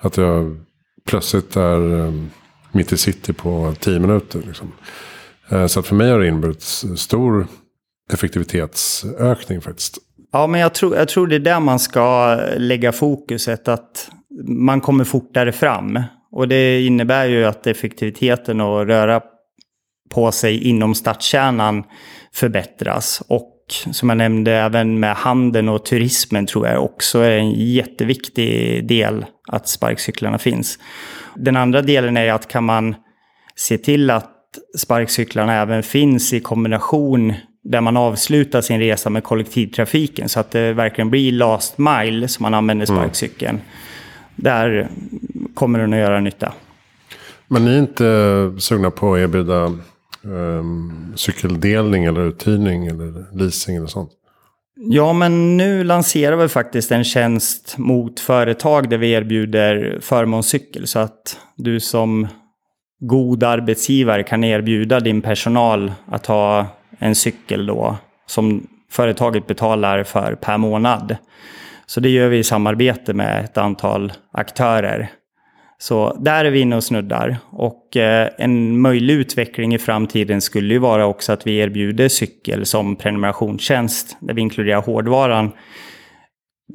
Att 0.00 0.16
jag 0.16 0.64
plötsligt 1.06 1.56
är 1.56 2.06
ehm, 2.06 2.30
mitt 2.72 2.92
i 2.92 2.96
city 2.96 3.32
på 3.32 3.74
tio 3.80 3.98
minuter. 3.98 4.42
Liksom. 4.46 4.72
Eh, 5.48 5.66
så 5.66 5.80
att 5.80 5.86
för 5.86 5.94
mig 5.94 6.10
har 6.10 6.18
det 6.18 6.28
inneburit 6.28 6.62
stor 6.96 7.46
effektivitetsökning 8.12 9.60
faktiskt. 9.60 9.98
Ja, 10.32 10.46
men 10.46 10.60
jag 10.60 10.74
tror, 10.74 10.96
jag 10.96 11.08
tror 11.08 11.26
det 11.26 11.34
är 11.34 11.40
där 11.40 11.60
man 11.60 11.78
ska 11.78 12.34
lägga 12.56 12.92
fokuset. 12.92 13.68
Att 13.68 14.10
man 14.48 14.80
kommer 14.80 15.04
fortare 15.04 15.52
fram. 15.52 16.02
Och 16.30 16.48
det 16.48 16.82
innebär 16.82 17.26
ju 17.26 17.44
att 17.44 17.66
effektiviteten 17.66 18.60
att 18.60 18.86
röra 18.86 19.20
på 20.10 20.32
sig 20.32 20.64
inom 20.68 20.94
stadskärnan 20.94 21.84
förbättras. 22.32 23.22
Och 23.28 23.53
som 23.68 24.08
jag 24.08 24.18
nämnde, 24.18 24.52
även 24.52 25.00
med 25.00 25.16
handeln 25.16 25.68
och 25.68 25.84
turismen 25.84 26.46
tror 26.46 26.66
jag 26.66 26.84
också 26.84 27.18
är 27.18 27.38
en 27.38 27.50
jätteviktig 27.50 28.86
del 28.88 29.26
att 29.48 29.68
sparkcyklarna 29.68 30.38
finns. 30.38 30.78
Den 31.34 31.56
andra 31.56 31.82
delen 31.82 32.16
är 32.16 32.32
att 32.32 32.48
kan 32.48 32.64
man 32.64 32.94
se 33.56 33.78
till 33.78 34.10
att 34.10 34.30
sparkcyklarna 34.78 35.54
även 35.54 35.82
finns 35.82 36.32
i 36.32 36.40
kombination 36.40 37.32
där 37.64 37.80
man 37.80 37.96
avslutar 37.96 38.60
sin 38.60 38.78
resa 38.78 39.10
med 39.10 39.24
kollektivtrafiken 39.24 40.28
så 40.28 40.40
att 40.40 40.50
det 40.50 40.72
verkligen 40.72 41.10
blir 41.10 41.32
last 41.32 41.78
mile 41.78 42.28
som 42.28 42.42
man 42.42 42.54
använder 42.54 42.90
mm. 42.90 43.00
sparkcykeln. 43.02 43.50
Mm. 43.50 43.64
Där 44.36 44.88
kommer 45.54 45.78
den 45.78 45.92
att 45.92 45.98
göra 45.98 46.20
nytta. 46.20 46.52
Men 47.48 47.64
ni 47.64 47.74
är 47.74 47.78
inte 47.78 48.60
sugna 48.62 48.90
på 48.90 49.14
att 49.14 49.20
erbjuda 49.20 49.78
um, 50.24 51.12
cykeldelning 51.16 52.04
eller 52.04 52.20
uthyrning 52.20 52.86
eller 52.86 53.36
leasing 53.38 53.76
eller 53.76 53.86
sånt? 53.86 54.10
Ja, 54.76 55.12
men 55.12 55.56
nu 55.56 55.84
lanserar 55.84 56.36
vi 56.36 56.48
faktiskt 56.48 56.92
en 56.92 57.04
tjänst 57.04 57.78
mot 57.78 58.20
företag 58.20 58.90
där 58.90 58.98
vi 58.98 59.12
erbjuder 59.12 59.98
förmånscykel. 60.02 60.86
Så 60.86 60.98
att 60.98 61.38
du 61.56 61.80
som 61.80 62.28
god 63.00 63.42
arbetsgivare 63.42 64.22
kan 64.22 64.44
erbjuda 64.44 65.00
din 65.00 65.22
personal 65.22 65.92
att 66.06 66.26
ha 66.26 66.66
en 66.98 67.14
cykel 67.14 67.66
då 67.66 67.96
som 68.26 68.66
företaget 68.90 69.46
betalar 69.46 70.02
för 70.02 70.34
per 70.34 70.58
månad. 70.58 71.16
Så 71.86 72.00
det 72.00 72.08
gör 72.08 72.28
vi 72.28 72.38
i 72.38 72.44
samarbete 72.44 73.14
med 73.14 73.44
ett 73.44 73.58
antal 73.58 74.12
aktörer. 74.32 75.10
Så 75.84 76.16
där 76.20 76.44
är 76.44 76.50
vi 76.50 76.60
inne 76.60 76.76
och 76.76 76.84
snuddar. 76.84 77.36
Och 77.50 77.96
eh, 77.96 78.28
en 78.38 78.80
möjlig 78.80 79.14
utveckling 79.14 79.74
i 79.74 79.78
framtiden 79.78 80.40
skulle 80.40 80.74
ju 80.74 80.80
vara 80.80 81.06
också 81.06 81.32
att 81.32 81.46
vi 81.46 81.56
erbjuder 81.56 82.08
cykel 82.08 82.66
som 82.66 82.96
prenumerationstjänst 82.96 84.16
där 84.20 84.34
vi 84.34 84.40
inkluderar 84.40 84.82
hårdvaran. 84.82 85.52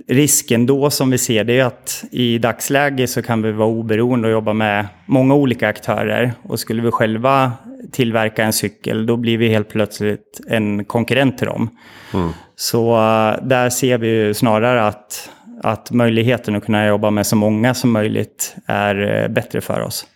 Risken 0.08 0.66
då 0.66 0.90
som 0.90 1.10
vi 1.10 1.18
ser 1.18 1.44
det 1.44 1.60
är 1.60 1.66
att 1.66 2.04
i 2.12 2.38
dagsläget 2.38 3.10
så 3.10 3.22
kan 3.22 3.42
vi 3.42 3.52
vara 3.52 3.70
oberoende 3.70 4.28
och 4.28 4.32
jobba 4.32 4.54
med 4.54 4.88
många 5.06 5.36
olika 5.36 5.68
aktörer. 5.68 6.34
Och 6.44 6.60
skulle 6.60 6.82
vi 6.82 6.92
själva 6.92 7.52
tillverka 7.92 8.44
en 8.44 8.54
cykel 8.54 9.06
då 9.06 9.18
blir 9.18 9.38
vi 9.38 9.48
helt 9.50 9.70
plötsligt 9.70 10.42
en 10.48 10.86
konkurrent 10.86 11.38
till 11.38 11.48
dem. 11.48 11.70
Mm. 12.14 12.30
Så 12.56 12.94
uh, 12.94 13.48
där 13.48 13.70
ser 13.70 13.98
vi 13.98 14.08
ju 14.08 14.34
snarare 14.34 14.88
att, 14.88 15.30
att 15.64 15.92
möjligheten 15.92 16.56
att 16.56 16.66
kunna 16.66 16.88
jobba 16.88 17.10
med 17.10 17.28
så 17.28 17.36
många 17.36 17.74
som 17.74 17.92
möjligt 17.92 18.56
är 18.66 19.24
uh, 19.24 19.28
bättre 19.34 19.62
för 19.62 19.82
oss. 19.82 20.08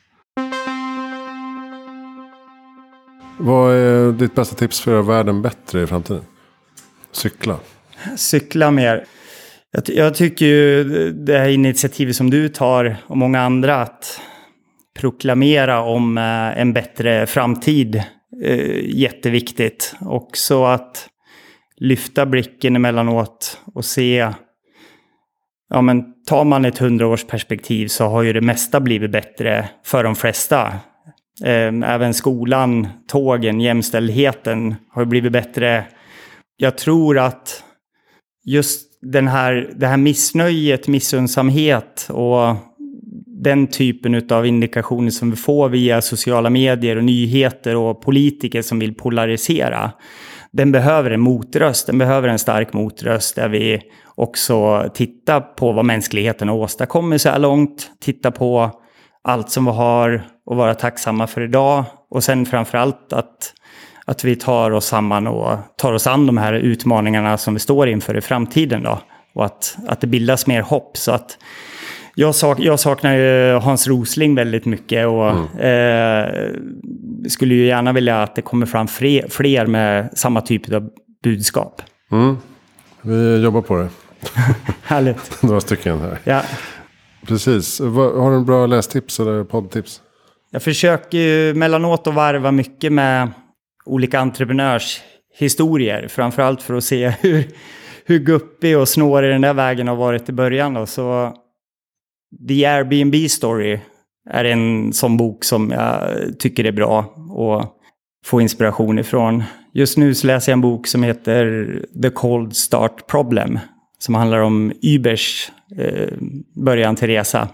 Vad 3.40 3.74
är 3.74 4.12
ditt 4.12 4.36
bästa 4.36 4.56
tips 4.56 4.82
för 4.82 4.92
att 4.92 4.96
göra 4.96 5.18
världen 5.18 5.42
bättre 5.42 5.84
i 5.84 5.88
framtiden? 5.88 6.24
Cykla. 7.12 7.60
Cykla 8.16 8.72
mer. 8.72 9.06
Jag, 9.72 9.84
jag 9.86 10.16
tycker 10.16 10.46
ju 10.46 10.84
det 11.12 11.38
här 11.38 11.50
initiativet 11.50 12.16
som 12.16 12.30
du 12.30 12.50
tar 12.50 12.98
och 13.08 13.18
många 13.18 13.42
andra 13.42 13.82
att 13.82 14.22
proklamera 15.00 15.82
om 15.82 16.18
uh, 16.18 16.60
en 16.60 16.74
bättre 16.74 17.26
framtid 17.26 18.04
jätteviktigt. 18.84 19.96
Också 20.02 20.66
att 20.66 21.10
lyfta 21.78 22.26
blicken 22.26 22.76
emellanåt 22.76 23.62
och 23.74 23.86
se 23.86 24.30
ja 25.74 25.82
men 25.82 26.04
tar 26.26 26.44
man 26.44 26.66
ett 26.66 26.78
hundraårsperspektiv 26.78 27.88
så 27.88 28.06
har 28.06 28.24
ju 28.24 28.34
det 28.34 28.42
mesta 28.42 28.80
blivit 28.80 29.12
bättre 29.12 29.70
för 29.86 30.04
de 30.04 30.16
flesta. 30.16 30.74
Ehm, 31.46 31.84
även 31.84 32.14
skolan, 32.14 32.88
tågen, 33.08 33.62
jämställdheten 33.62 34.76
har 34.90 35.06
blivit 35.06 35.32
bättre. 35.32 35.86
Jag 36.58 36.78
tror 36.78 37.20
att 37.20 37.64
just 38.46 38.88
den 39.02 39.28
här, 39.28 39.74
det 39.76 39.88
här 39.88 39.98
missnöjet, 39.98 40.88
missunnsamhet 40.88 42.08
och 42.10 42.56
den 43.44 43.68
typen 43.68 44.32
av 44.32 44.46
indikationer 44.46 45.12
som 45.12 45.32
vi 45.32 45.38
får 45.38 45.70
via 45.70 46.02
sociala 46.02 46.50
medier 46.50 46.96
och 46.96 47.04
nyheter 47.04 47.76
och 47.76 48.02
politiker 48.02 48.62
som 48.62 48.80
vill 48.80 48.96
polarisera 48.96 49.92
den 50.54 50.72
behöver 50.72 51.12
en 51.12 51.20
motröst, 51.20 51.88
den 51.88 51.98
behöver 51.98 52.28
en 52.28 52.40
stark 52.40 52.74
motröst 52.74 53.36
där 53.36 53.50
vi 53.50 53.82
också 54.16 54.90
tittar 54.94 55.42
på 55.42 55.72
vad 55.72 55.86
mänskligheten 55.86 56.50
har 56.50 56.56
åstadkommit 56.56 57.22
så 57.22 57.30
här 57.30 57.40
långt, 57.40 57.92
tittar 58.02 58.32
på 58.32 58.72
allt 59.24 59.50
som 59.50 59.66
vi 59.66 59.72
har 59.72 60.24
och 60.46 60.56
vara 60.56 60.76
tacksamma 60.76 61.28
för 61.28 61.42
idag 61.42 61.86
och 62.10 62.24
sen 62.24 62.46
framförallt 62.46 63.14
att, 63.14 63.54
att 64.06 64.24
vi 64.24 64.36
tar 64.36 64.72
oss 64.72 64.86
samman 64.86 65.28
och 65.28 65.58
tar 65.78 65.94
oss 65.94 66.08
an 66.08 66.26
de 66.26 66.38
här 66.38 66.54
utmaningarna 66.54 67.38
som 67.38 67.54
vi 67.54 67.60
står 67.60 67.88
inför 67.88 68.18
i 68.18 68.22
framtiden 68.22 68.84
då. 68.84 69.00
Och 69.36 69.46
att, 69.46 69.78
att 69.88 70.02
det 70.02 70.08
bildas 70.08 70.48
mer 70.48 70.62
hopp 70.62 70.98
så 70.98 71.12
att 71.12 71.38
jag, 72.16 72.36
sak, 72.36 72.60
jag 72.60 72.80
saknar 72.80 73.16
ju 73.16 73.54
Hans 73.54 73.88
Rosling 73.88 74.36
väldigt 74.36 74.66
mycket 74.66 75.08
och 75.08 75.32
mm. 75.32 75.46
eh, 75.58 77.30
skulle 77.30 77.56
ju 77.56 77.66
gärna 77.66 77.94
vilja 77.94 78.24
att 78.24 78.36
det 78.36 78.42
kommer 78.42 78.66
fram 78.66 78.88
fler, 78.88 79.28
fler 79.30 79.66
med 79.66 80.10
samma 80.18 80.42
typ 80.42 80.74
av 80.74 80.90
budskap. 81.24 81.82
Mm. 82.12 82.38
Vi 83.02 83.44
jobbar 83.44 83.62
på 83.62 83.78
det. 83.78 83.90
Härligt. 84.84 85.42
Några 85.44 85.62
stycken 85.62 86.00
här. 86.00 86.20
Ja. 86.24 86.42
Precis. 87.28 87.80
Har 87.80 88.32
du 88.32 88.38
en 88.38 88.46
bra 88.46 88.66
lästips 88.66 89.20
eller 89.20 89.44
poddtips? 89.44 90.02
Jag 90.52 90.64
försöker 90.64 91.18
ju 91.18 91.54
mellanåt 91.54 92.08
att 92.08 92.14
varva 92.14 92.52
mycket 92.52 92.94
med 92.94 93.32
olika 93.86 94.20
entreprenörshistorier. 94.20 96.08
Framförallt 96.08 96.62
för 96.62 96.74
att 96.74 96.84
se 96.84 97.10
hur, 97.22 97.44
hur 98.06 98.20
guppig 98.20 98.78
och 98.78 98.90
snårig 98.90 99.32
den 99.32 99.42
där 99.42 99.54
vägen 99.54 99.88
har 99.88 99.96
varit 99.96 100.30
i 100.30 100.32
början. 100.34 100.74
Då. 100.74 100.86
Så 100.86 101.38
The 102.48 102.66
Airbnb 102.66 103.30
Story 103.30 103.80
är 104.30 104.46
en 104.46 104.94
sån 104.94 105.18
bok 105.18 105.44
som 105.44 105.72
jag 105.72 106.02
tycker 106.40 106.66
är 106.66 106.72
bra 106.72 107.00
att 107.00 107.74
få 108.26 108.42
inspiration 108.42 109.00
ifrån. 109.00 109.44
Just 109.74 109.98
nu 109.98 110.16
så 110.16 110.28
läser 110.28 110.52
jag 110.52 110.58
en 110.58 110.62
bok 110.62 110.88
som 110.88 111.04
heter 111.04 111.80
The 112.02 112.10
Cold 112.10 112.56
Start 112.56 113.08
Problem. 113.08 113.60
Som 114.00 114.16
handlar 114.16 114.40
om 114.40 114.74
Ubers 114.82 115.52
eh, 115.78 116.10
början 116.56 116.96
till 116.96 117.08
resa. 117.08 117.48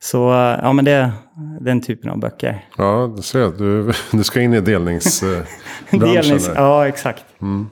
Så 0.00 0.18
ja, 0.62 0.72
men 0.72 0.84
det 0.84 0.90
är 0.90 1.12
den 1.60 1.80
typen 1.80 2.10
av 2.10 2.18
böcker. 2.18 2.64
Ja, 2.76 3.12
du 3.16 3.22
ser. 3.22 3.58
Du, 3.58 3.92
du 4.12 4.24
ska 4.24 4.40
in 4.40 4.54
i 4.54 4.60
delningsbranschen. 4.60 5.46
Delnings, 5.90 6.50
ja, 6.54 6.88
exakt. 6.88 7.24
Mm. 7.42 7.68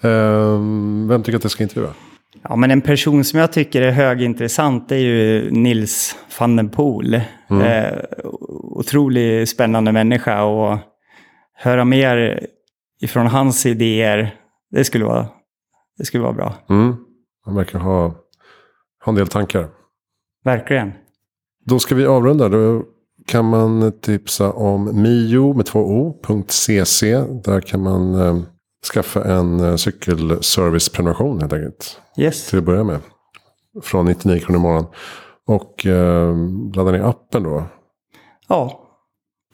Um, 0.00 1.08
vem 1.08 1.22
tycker 1.22 1.36
att 1.36 1.44
jag 1.44 1.50
ska 1.50 1.62
intervjua? 1.62 1.94
Ja, 2.42 2.56
men 2.56 2.70
en 2.70 2.80
person 2.80 3.24
som 3.24 3.40
jag 3.40 3.52
tycker 3.52 3.82
är 3.82 3.90
högintressant 3.90 4.92
är 4.92 4.96
ju 4.96 5.50
Nils 5.50 6.16
van 6.38 6.56
den 6.56 6.70
Poel. 6.70 7.20
Mm. 7.50 7.62
Eh, 7.62 7.98
otroligt 8.62 9.48
spännande 9.48 9.92
människa 9.92 10.44
och 10.44 10.78
höra 11.54 11.84
mer 11.84 12.46
ifrån 13.00 13.26
hans 13.26 13.66
idéer, 13.66 14.34
det 14.70 14.84
skulle 14.84 15.04
vara, 15.04 15.28
det 15.98 16.04
skulle 16.04 16.22
vara 16.22 16.32
bra. 16.32 16.54
Mm. 16.68 16.96
Han 17.44 17.54
verkar 17.54 17.78
ha, 17.78 18.14
ha 19.04 19.10
en 19.10 19.14
del 19.14 19.28
tankar. 19.28 19.68
Verkligen. 20.44 20.92
Då 21.64 21.78
ska 21.78 21.94
vi 21.94 22.06
avrunda. 22.06 22.48
Då 22.48 22.82
kan 23.26 23.44
man 23.44 23.92
tipsa 24.00 24.52
om 24.52 25.02
mio 25.02 25.52
med 25.54 25.66
två 25.66 25.80
o.cc. 25.80 27.24
Där 27.44 27.60
kan 27.60 27.82
man 27.82 28.14
eh, 28.14 28.42
skaffa 28.84 29.24
en 29.24 29.60
eh, 29.60 29.76
cykelservice-prenumeration 29.76 31.40
helt 31.40 31.52
enkelt. 31.52 32.00
Yes. 32.18 32.50
Till 32.50 32.58
att 32.58 32.64
börja 32.64 32.84
med. 32.84 33.00
Från 33.82 34.06
99 34.06 34.40
kronor 34.40 34.60
i 34.60 34.62
månaden. 34.62 34.86
Och 35.46 35.86
eh, 35.86 36.36
ladda 36.74 36.90
ner 36.90 37.02
appen 37.02 37.42
då. 37.42 37.64
Ja. 38.48 38.80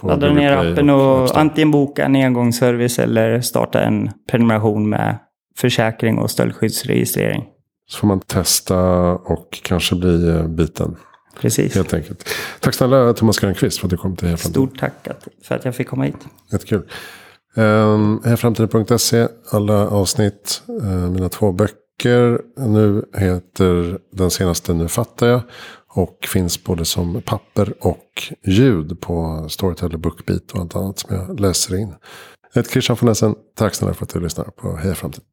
Ladda 0.02 0.32
ner 0.32 0.52
appen 0.52 0.90
och, 0.90 1.22
och 1.22 1.38
antingen 1.38 1.70
boka 1.70 2.04
en 2.04 2.16
engångsservice 2.16 2.98
eller 2.98 3.40
starta 3.40 3.82
en 3.82 4.10
prenumeration 4.30 4.88
med 4.88 5.18
försäkring 5.56 6.18
och 6.18 6.30
stöldskyddsregistrering. 6.30 7.44
Så 7.86 7.98
får 7.98 8.06
man 8.06 8.20
testa 8.20 8.78
och 9.14 9.60
kanske 9.62 9.96
bli 9.96 10.28
eh, 10.28 10.46
biten. 10.46 10.96
Precis. 11.40 11.74
Helt 11.74 11.94
enkelt. 11.94 12.28
Tack 12.60 12.74
snälla 12.74 13.12
Thomas 13.12 13.38
Grönqvist 13.38 13.78
för 13.78 13.86
att 13.86 13.90
du 13.90 13.96
kom 13.96 14.16
till. 14.16 14.36
Stort 14.36 14.78
tack 14.78 15.08
för 15.44 15.54
att 15.54 15.64
jag 15.64 15.74
fick 15.74 15.88
komma 15.88 16.04
hit. 16.04 16.26
Jättekul. 16.52 16.82
Ehm, 17.56 17.64
um, 17.64 18.20
Hejaframtiden.se, 18.24 19.28
alla 19.50 19.88
avsnitt, 19.88 20.62
uh, 20.68 21.10
mina 21.10 21.28
två 21.28 21.52
böcker. 21.52 22.40
Nu 22.56 23.04
heter 23.16 23.98
den 24.12 24.30
senaste 24.30 24.74
Nu 24.74 24.88
fattar 24.88 25.26
jag. 25.26 25.42
Och 25.92 26.28
finns 26.32 26.64
både 26.64 26.84
som 26.84 27.22
papper 27.22 27.74
och 27.80 28.22
ljud 28.44 29.00
på 29.00 29.46
Storytel, 29.48 29.98
Bookbeat 29.98 30.52
och 30.52 30.60
allt 30.60 30.76
annat 30.76 30.98
som 30.98 31.16
jag 31.16 31.40
läser 31.40 31.76
in. 31.76 31.94
Jag 32.52 32.60
heter 32.60 32.70
Christian 32.70 32.96
von 33.00 33.08
Essen. 33.08 33.34
Tack 33.54 33.74
snälla 33.74 33.94
för 33.94 34.04
att 34.04 34.12
du 34.12 34.20
lyssnar 34.20 34.44
på 34.44 34.76
Heja 34.76 34.94
Framtiden. 34.94 35.24